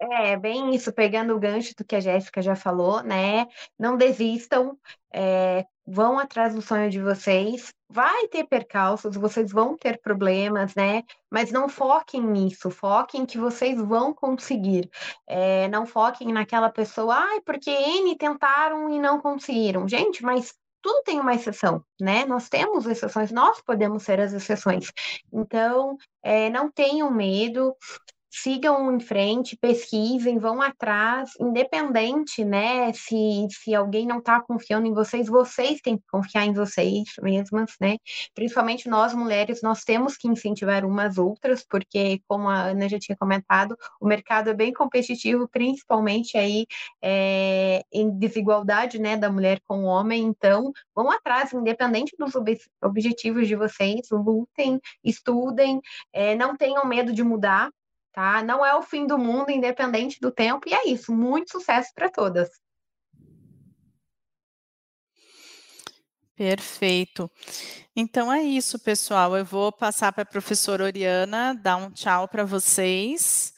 É, 0.03 0.35
bem 0.35 0.75
isso, 0.75 0.91
pegando 0.93 1.37
o 1.37 1.39
gancho 1.39 1.75
do 1.77 1.85
que 1.85 1.95
a 1.95 2.01
Jéssica 2.01 2.41
já 2.41 2.57
falou, 2.57 3.03
né? 3.03 3.47
Não 3.79 3.99
desistam, 3.99 4.79
é, 5.13 5.67
vão 5.87 6.19
atrás 6.19 6.55
do 6.55 6.63
sonho 6.63 6.89
de 6.89 6.99
vocês. 7.03 7.69
Vai 7.93 8.27
ter 8.29 8.45
percalços, 8.45 9.15
vocês 9.17 9.53
vão 9.53 9.77
ter 9.77 10.01
problemas, 10.01 10.75
né? 10.75 11.03
Mas 11.31 11.53
não 11.53 11.69
foquem 11.69 12.23
nisso, 12.23 12.71
foquem 12.71 13.27
que 13.27 13.37
vocês 13.37 13.79
vão 13.79 14.15
conseguir. 14.15 14.89
É, 15.27 15.69
não 15.69 15.85
foquem 15.85 16.33
naquela 16.33 16.71
pessoa, 16.71 17.15
ai, 17.17 17.41
porque 17.43 17.71
N 17.71 18.17
tentaram 18.17 18.89
e 18.89 18.99
não 18.99 19.21
conseguiram. 19.21 19.87
Gente, 19.87 20.23
mas 20.23 20.55
tudo 20.83 21.03
tem 21.05 21.21
uma 21.21 21.35
exceção, 21.35 21.85
né? 22.01 22.25
Nós 22.25 22.49
temos 22.49 22.87
exceções, 22.87 23.31
nós 23.31 23.61
podemos 23.61 24.03
ser 24.03 24.21
as 24.21 24.33
exceções. 24.33 24.91
Então, 25.33 25.97
é, 26.23 26.51
não 26.51 26.71
tenham 26.71 27.11
medo, 27.11 27.75
sigam 28.31 28.95
em 28.95 29.01
frente, 29.01 29.57
pesquisem, 29.57 30.39
vão 30.39 30.63
atrás, 30.63 31.33
independente, 31.41 32.45
né? 32.45 32.93
Se, 32.93 33.49
se 33.51 33.75
alguém 33.75 34.07
não 34.07 34.19
está 34.19 34.41
confiando 34.41 34.87
em 34.87 34.95
vocês, 34.95 35.27
vocês 35.27 35.81
têm 35.81 35.99
que 35.99 36.05
confiar 36.11 36.47
em 36.47 36.53
vocês 36.53 37.05
mesmas, 37.21 37.75
né? 37.81 37.97
Principalmente 38.35 38.89
nós 38.89 39.13
mulheres, 39.13 39.61
nós 39.63 39.83
temos 39.83 40.17
que 40.17 40.29
incentivar 40.29 40.85
umas 40.85 41.19
outras, 41.19 41.65
porque, 41.69 42.21
como 42.29 42.49
a 42.49 42.69
Ana 42.69 42.89
já 42.89 42.99
tinha 42.99 43.17
comentado, 43.17 43.77
o 44.01 44.07
mercado 44.07 44.51
é 44.51 44.55
bem 44.55 44.73
competitivo, 44.73 45.49
principalmente 45.49 46.39
aí 46.39 46.67
é, 47.03 47.83
em 47.93 48.11
desigualdade, 48.11 48.99
né, 48.99 49.17
da 49.17 49.31
mulher 49.31 49.61
com 49.67 49.85
o 49.85 49.87
homem. 49.87 50.23
Então, 50.23 50.73
vão 50.95 51.11
atrás, 51.11 51.53
independente 51.53 52.15
dos 52.19 52.35
ob 52.35 52.57
objetivos 52.83 53.49
de 53.49 53.57
vocês, 53.57 54.09
lutem, 54.11 54.81
estudem, 55.03 55.81
é, 56.13 56.35
não 56.35 56.57
tenham 56.57 56.85
medo 56.87 57.13
de 57.13 57.23
mudar, 57.23 57.71
tá? 58.13 58.43
Não 58.43 58.65
é 58.65 58.75
o 58.75 58.83
fim 58.83 59.07
do 59.07 59.19
mundo, 59.19 59.51
independente 59.51 60.21
do 60.21 60.31
tempo, 60.31 60.69
e 60.69 60.75
é 60.75 60.89
isso. 60.89 61.13
Muito 61.13 61.53
sucesso 61.53 61.91
para 61.95 62.11
todas. 62.11 62.49
Perfeito. 66.37 67.31
Então 67.95 68.33
é 68.33 68.43
isso, 68.43 68.79
pessoal. 68.79 69.37
Eu 69.37 69.45
vou 69.45 69.71
passar 69.71 70.11
para 70.11 70.23
a 70.23 70.27
professora 70.27 70.85
Oriana 70.85 71.55
dar 71.55 71.77
um 71.77 71.91
tchau 71.91 72.27
para 72.27 72.45
vocês. 72.45 73.53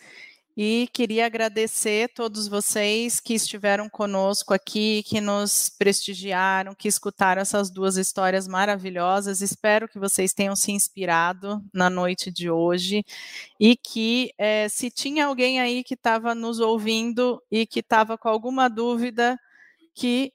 E 0.55 0.87
queria 0.93 1.25
agradecer 1.25 2.11
todos 2.15 2.47
vocês 2.47 3.19
que 3.21 3.33
estiveram 3.33 3.89
conosco 3.89 4.53
aqui, 4.53 5.03
que 5.05 5.19
nos 5.19 5.71
prestigiaram, 5.79 6.75
que 6.75 6.89
escutaram 6.89 7.41
essas 7.41 7.71
duas 7.71 7.97
histórias 7.97 8.47
maravilhosas. 8.47 9.41
Espero 9.41 9.89
que 9.89 9.99
vocês 9.99 10.35
tenham 10.35 10.55
se 10.55 10.71
inspirado 10.71 11.65
na 11.73 11.89
noite 11.89 12.31
de 12.31 12.51
hoje 12.51 13.03
e 13.59 13.75
que, 13.77 14.31
é, 14.37 14.69
se 14.69 14.91
tinha 14.91 15.25
alguém 15.27 15.59
aí 15.59 15.83
que 15.83 15.95
estava 15.95 16.35
nos 16.35 16.61
ouvindo 16.61 17.43
e 17.51 17.67
que 17.67 17.81
estava 17.81 18.19
com 18.19 18.29
alguma 18.29 18.69
dúvida, 18.69 19.39
que 19.95 20.35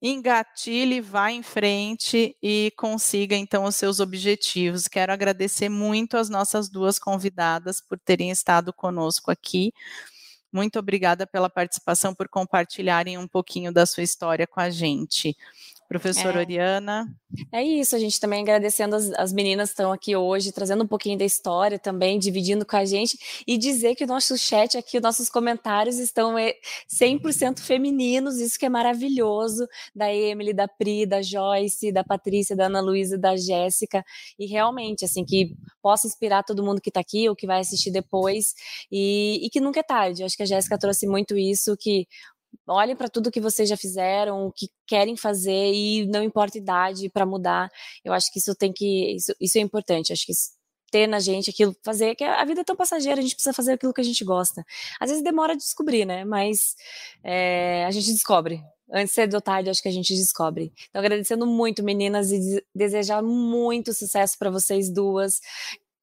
engatilhe, 0.00 1.00
vá 1.00 1.30
em 1.30 1.42
frente 1.42 2.36
e 2.42 2.72
consiga 2.76 3.36
então 3.36 3.64
os 3.64 3.76
seus 3.76 4.00
objetivos. 4.00 4.88
Quero 4.88 5.12
agradecer 5.12 5.68
muito 5.68 6.16
as 6.16 6.28
nossas 6.28 6.68
duas 6.68 6.98
convidadas 6.98 7.80
por 7.80 7.98
terem 7.98 8.30
estado 8.30 8.72
conosco 8.72 9.30
aqui. 9.30 9.72
Muito 10.52 10.78
obrigada 10.78 11.26
pela 11.26 11.50
participação, 11.50 12.14
por 12.14 12.28
compartilharem 12.28 13.18
um 13.18 13.26
pouquinho 13.26 13.72
da 13.72 13.84
sua 13.86 14.04
história 14.04 14.46
com 14.46 14.60
a 14.60 14.70
gente. 14.70 15.36
Professora 15.88 16.38
é. 16.38 16.40
Oriana. 16.40 17.06
É 17.52 17.62
isso, 17.62 17.94
a 17.94 17.98
gente 17.98 18.18
também 18.20 18.42
agradecendo 18.42 18.94
as, 18.96 19.10
as 19.12 19.32
meninas 19.32 19.70
que 19.70 19.72
estão 19.72 19.92
aqui 19.92 20.16
hoje, 20.16 20.52
trazendo 20.52 20.84
um 20.84 20.86
pouquinho 20.86 21.18
da 21.18 21.24
história 21.24 21.78
também, 21.78 22.18
dividindo 22.18 22.64
com 22.64 22.76
a 22.76 22.84
gente, 22.84 23.18
e 23.46 23.58
dizer 23.58 23.94
que 23.94 24.04
o 24.04 24.06
nosso 24.06 24.36
chat 24.38 24.78
aqui, 24.78 24.96
os 24.96 25.02
nossos 25.02 25.28
comentários 25.28 25.98
estão 25.98 26.34
100% 26.34 27.58
é, 27.58 27.60
femininos, 27.60 28.38
isso 28.38 28.58
que 28.58 28.66
é 28.66 28.68
maravilhoso, 28.68 29.66
da 29.94 30.12
Emily, 30.12 30.52
da 30.52 30.68
Pri, 30.68 31.06
da 31.06 31.22
Joyce, 31.22 31.92
da 31.92 32.04
Patrícia, 32.04 32.56
da 32.56 32.66
Ana 32.66 32.80
Luísa, 32.80 33.18
da 33.18 33.36
Jéssica, 33.36 34.04
e 34.38 34.46
realmente, 34.46 35.04
assim, 35.04 35.24
que 35.24 35.54
possa 35.82 36.06
inspirar 36.06 36.44
todo 36.44 36.64
mundo 36.64 36.80
que 36.80 36.90
está 36.90 37.00
aqui 37.00 37.28
ou 37.28 37.36
que 37.36 37.46
vai 37.46 37.60
assistir 37.60 37.90
depois, 37.90 38.54
e, 38.90 39.44
e 39.44 39.50
que 39.50 39.60
nunca 39.60 39.80
é 39.80 39.82
tarde, 39.82 40.22
eu 40.22 40.26
acho 40.26 40.36
que 40.36 40.42
a 40.42 40.46
Jéssica 40.46 40.78
trouxe 40.78 41.06
muito 41.06 41.36
isso, 41.36 41.76
que 41.76 42.06
olhem 42.66 42.96
para 42.96 43.08
tudo 43.08 43.30
que 43.30 43.40
vocês 43.40 43.68
já 43.68 43.76
fizeram, 43.76 44.46
o 44.46 44.52
que 44.52 44.68
querem 44.86 45.16
fazer 45.16 45.72
e 45.72 46.06
não 46.06 46.22
importa 46.22 46.58
a 46.58 46.60
idade 46.60 47.08
para 47.08 47.26
mudar. 47.26 47.70
Eu 48.04 48.12
acho 48.12 48.32
que 48.32 48.38
isso 48.38 48.54
tem 48.54 48.72
que 48.72 49.14
isso, 49.16 49.34
isso 49.40 49.58
é 49.58 49.60
importante. 49.60 50.12
Acho 50.12 50.26
que 50.26 50.32
isso, 50.32 50.50
ter 50.90 51.08
na 51.08 51.18
gente 51.18 51.50
aquilo, 51.50 51.74
fazer, 51.82 52.14
que 52.14 52.22
a 52.22 52.44
vida 52.44 52.60
é 52.60 52.64
tão 52.64 52.76
passageira, 52.76 53.18
a 53.18 53.22
gente 53.22 53.34
precisa 53.34 53.52
fazer 53.52 53.72
aquilo 53.72 53.92
que 53.92 54.00
a 54.00 54.04
gente 54.04 54.24
gosta. 54.24 54.64
Às 55.00 55.10
vezes 55.10 55.24
demora 55.24 55.56
de 55.56 55.62
descobrir, 55.62 56.04
né? 56.04 56.24
Mas 56.24 56.76
é, 57.24 57.84
a 57.84 57.90
gente 57.90 58.12
descobre. 58.12 58.62
Antes 58.92 59.12
de 59.12 59.34
ou 59.34 59.40
tarde, 59.40 59.70
acho 59.70 59.82
que 59.82 59.88
a 59.88 59.92
gente 59.92 60.14
descobre. 60.14 60.72
Então, 60.88 61.00
agradecendo 61.00 61.46
muito, 61.46 61.82
meninas, 61.82 62.30
e 62.30 62.62
desejar 62.72 63.22
muito 63.22 63.92
sucesso 63.92 64.38
para 64.38 64.50
vocês 64.50 64.88
duas 64.88 65.40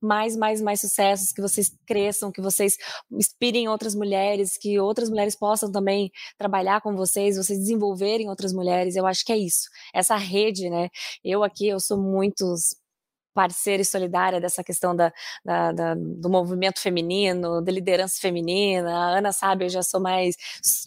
mais, 0.01 0.35
mais, 0.35 0.61
mais 0.61 0.81
sucessos, 0.81 1.31
que 1.31 1.41
vocês 1.41 1.71
cresçam, 1.85 2.31
que 2.31 2.41
vocês 2.41 2.75
inspirem 3.11 3.67
outras 3.67 3.95
mulheres, 3.95 4.57
que 4.57 4.79
outras 4.79 5.09
mulheres 5.09 5.35
possam 5.35 5.71
também 5.71 6.11
trabalhar 6.37 6.81
com 6.81 6.95
vocês, 6.95 7.37
vocês 7.37 7.59
desenvolverem 7.59 8.29
outras 8.29 8.53
mulheres. 8.53 8.95
Eu 8.95 9.05
acho 9.05 9.23
que 9.25 9.31
é 9.31 9.37
isso. 9.37 9.69
Essa 9.93 10.15
rede, 10.15 10.69
né? 10.69 10.89
Eu 11.23 11.43
aqui, 11.43 11.67
eu 11.67 11.79
sou 11.79 11.97
muito 12.01 12.55
parceira 13.33 13.81
e 13.81 13.85
solidária 13.85 14.39
dessa 14.39 14.63
questão 14.63 14.95
da, 14.95 15.11
da, 15.43 15.71
da, 15.71 15.95
do 15.95 16.29
movimento 16.29 16.79
feminino, 16.79 17.61
da 17.61 17.71
liderança 17.71 18.19
feminina. 18.19 18.91
A 18.91 19.17
Ana 19.17 19.31
sabe, 19.31 19.65
eu 19.65 19.69
já 19.69 19.81
sou 19.83 19.99
mais 19.99 20.35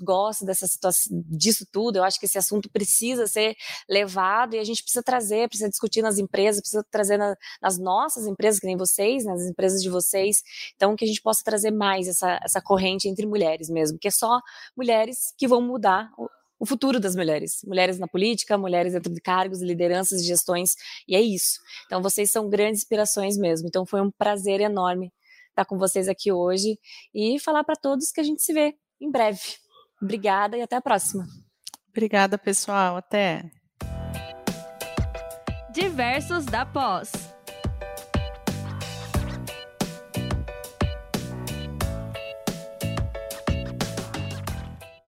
gosto 0.01 0.45
dessa 0.45 0.67
situação, 0.67 1.23
disso 1.27 1.67
tudo. 1.71 1.97
Eu 1.97 2.05
acho 2.05 2.19
que 2.19 2.27
esse 2.27 2.39
assunto 2.39 2.71
precisa 2.71 3.27
ser 3.27 3.57
levado 3.89 4.55
e 4.55 4.59
a 4.59 4.65
gente 4.65 4.83
precisa 4.83 5.03
trazer, 5.03 5.49
precisa 5.49 5.71
discutir 5.71 6.03
nas 6.03 6.19
empresas, 6.19 6.61
precisa 6.61 6.85
trazer 6.91 7.17
na, 7.17 7.35
nas 7.61 7.79
nossas 7.79 8.27
empresas, 8.27 8.61
que 8.61 8.67
nem 8.67 8.77
vocês, 8.77 9.25
nas 9.25 9.43
empresas 9.43 9.83
de 9.83 9.91
vocês. 9.91 10.43
Então, 10.77 10.97
que 10.97 11.05
a 11.05 11.09
gente 11.09 11.23
possa 11.23 11.43
trazer 11.45 11.71
mais 11.71 12.09
essa, 12.09 12.41
essa 12.43 12.61
corrente 12.61 13.09
entre 13.09 13.27
mulheres 13.27 13.69
mesmo, 13.69 13.99
que 13.99 14.09
é 14.09 14.11
só 14.11 14.41
mulheres 14.77 15.33
que 15.37 15.49
vão 15.49 15.61
mudar 15.61 16.11
o 16.59 16.67
futuro 16.67 17.01
das 17.01 17.15
mulheres. 17.17 17.61
Mulheres 17.65 17.99
na 17.99 18.07
política, 18.07 18.57
mulheres 18.57 18.93
dentro 18.93 19.13
de 19.13 19.21
cargos, 19.21 19.63
lideranças, 19.63 20.25
gestões, 20.25 20.75
e 21.09 21.15
é 21.15 21.21
isso. 21.21 21.59
Então, 21.87 22.03
vocês 22.03 22.31
são 22.31 22.49
grandes 22.49 22.83
inspirações 22.83 23.37
mesmo. 23.37 23.69
Então, 23.69 23.85
foi 23.85 24.01
um 24.01 24.11
prazer 24.11 24.61
enorme 24.61 25.13
estar 25.51 25.65
com 25.65 25.79
vocês 25.79 26.09
aqui 26.09 26.33
hoje 26.33 26.79
e 27.15 27.39
falar 27.39 27.65
para 27.65 27.77
todos 27.77 28.11
que 28.11 28.21
a 28.21 28.25
gente 28.25 28.43
se 28.43 28.53
vê 28.53 28.75
em 29.01 29.11
breve. 29.11 29.41
Obrigada 30.03 30.57
e 30.57 30.63
até 30.63 30.77
a 30.77 30.83
próxima. 30.83 31.25
Obrigada, 31.91 32.37
pessoal. 32.37 32.97
Até. 32.97 33.51
Diversos 35.73 36.45
da 36.45 36.67
Pós. 36.67 37.24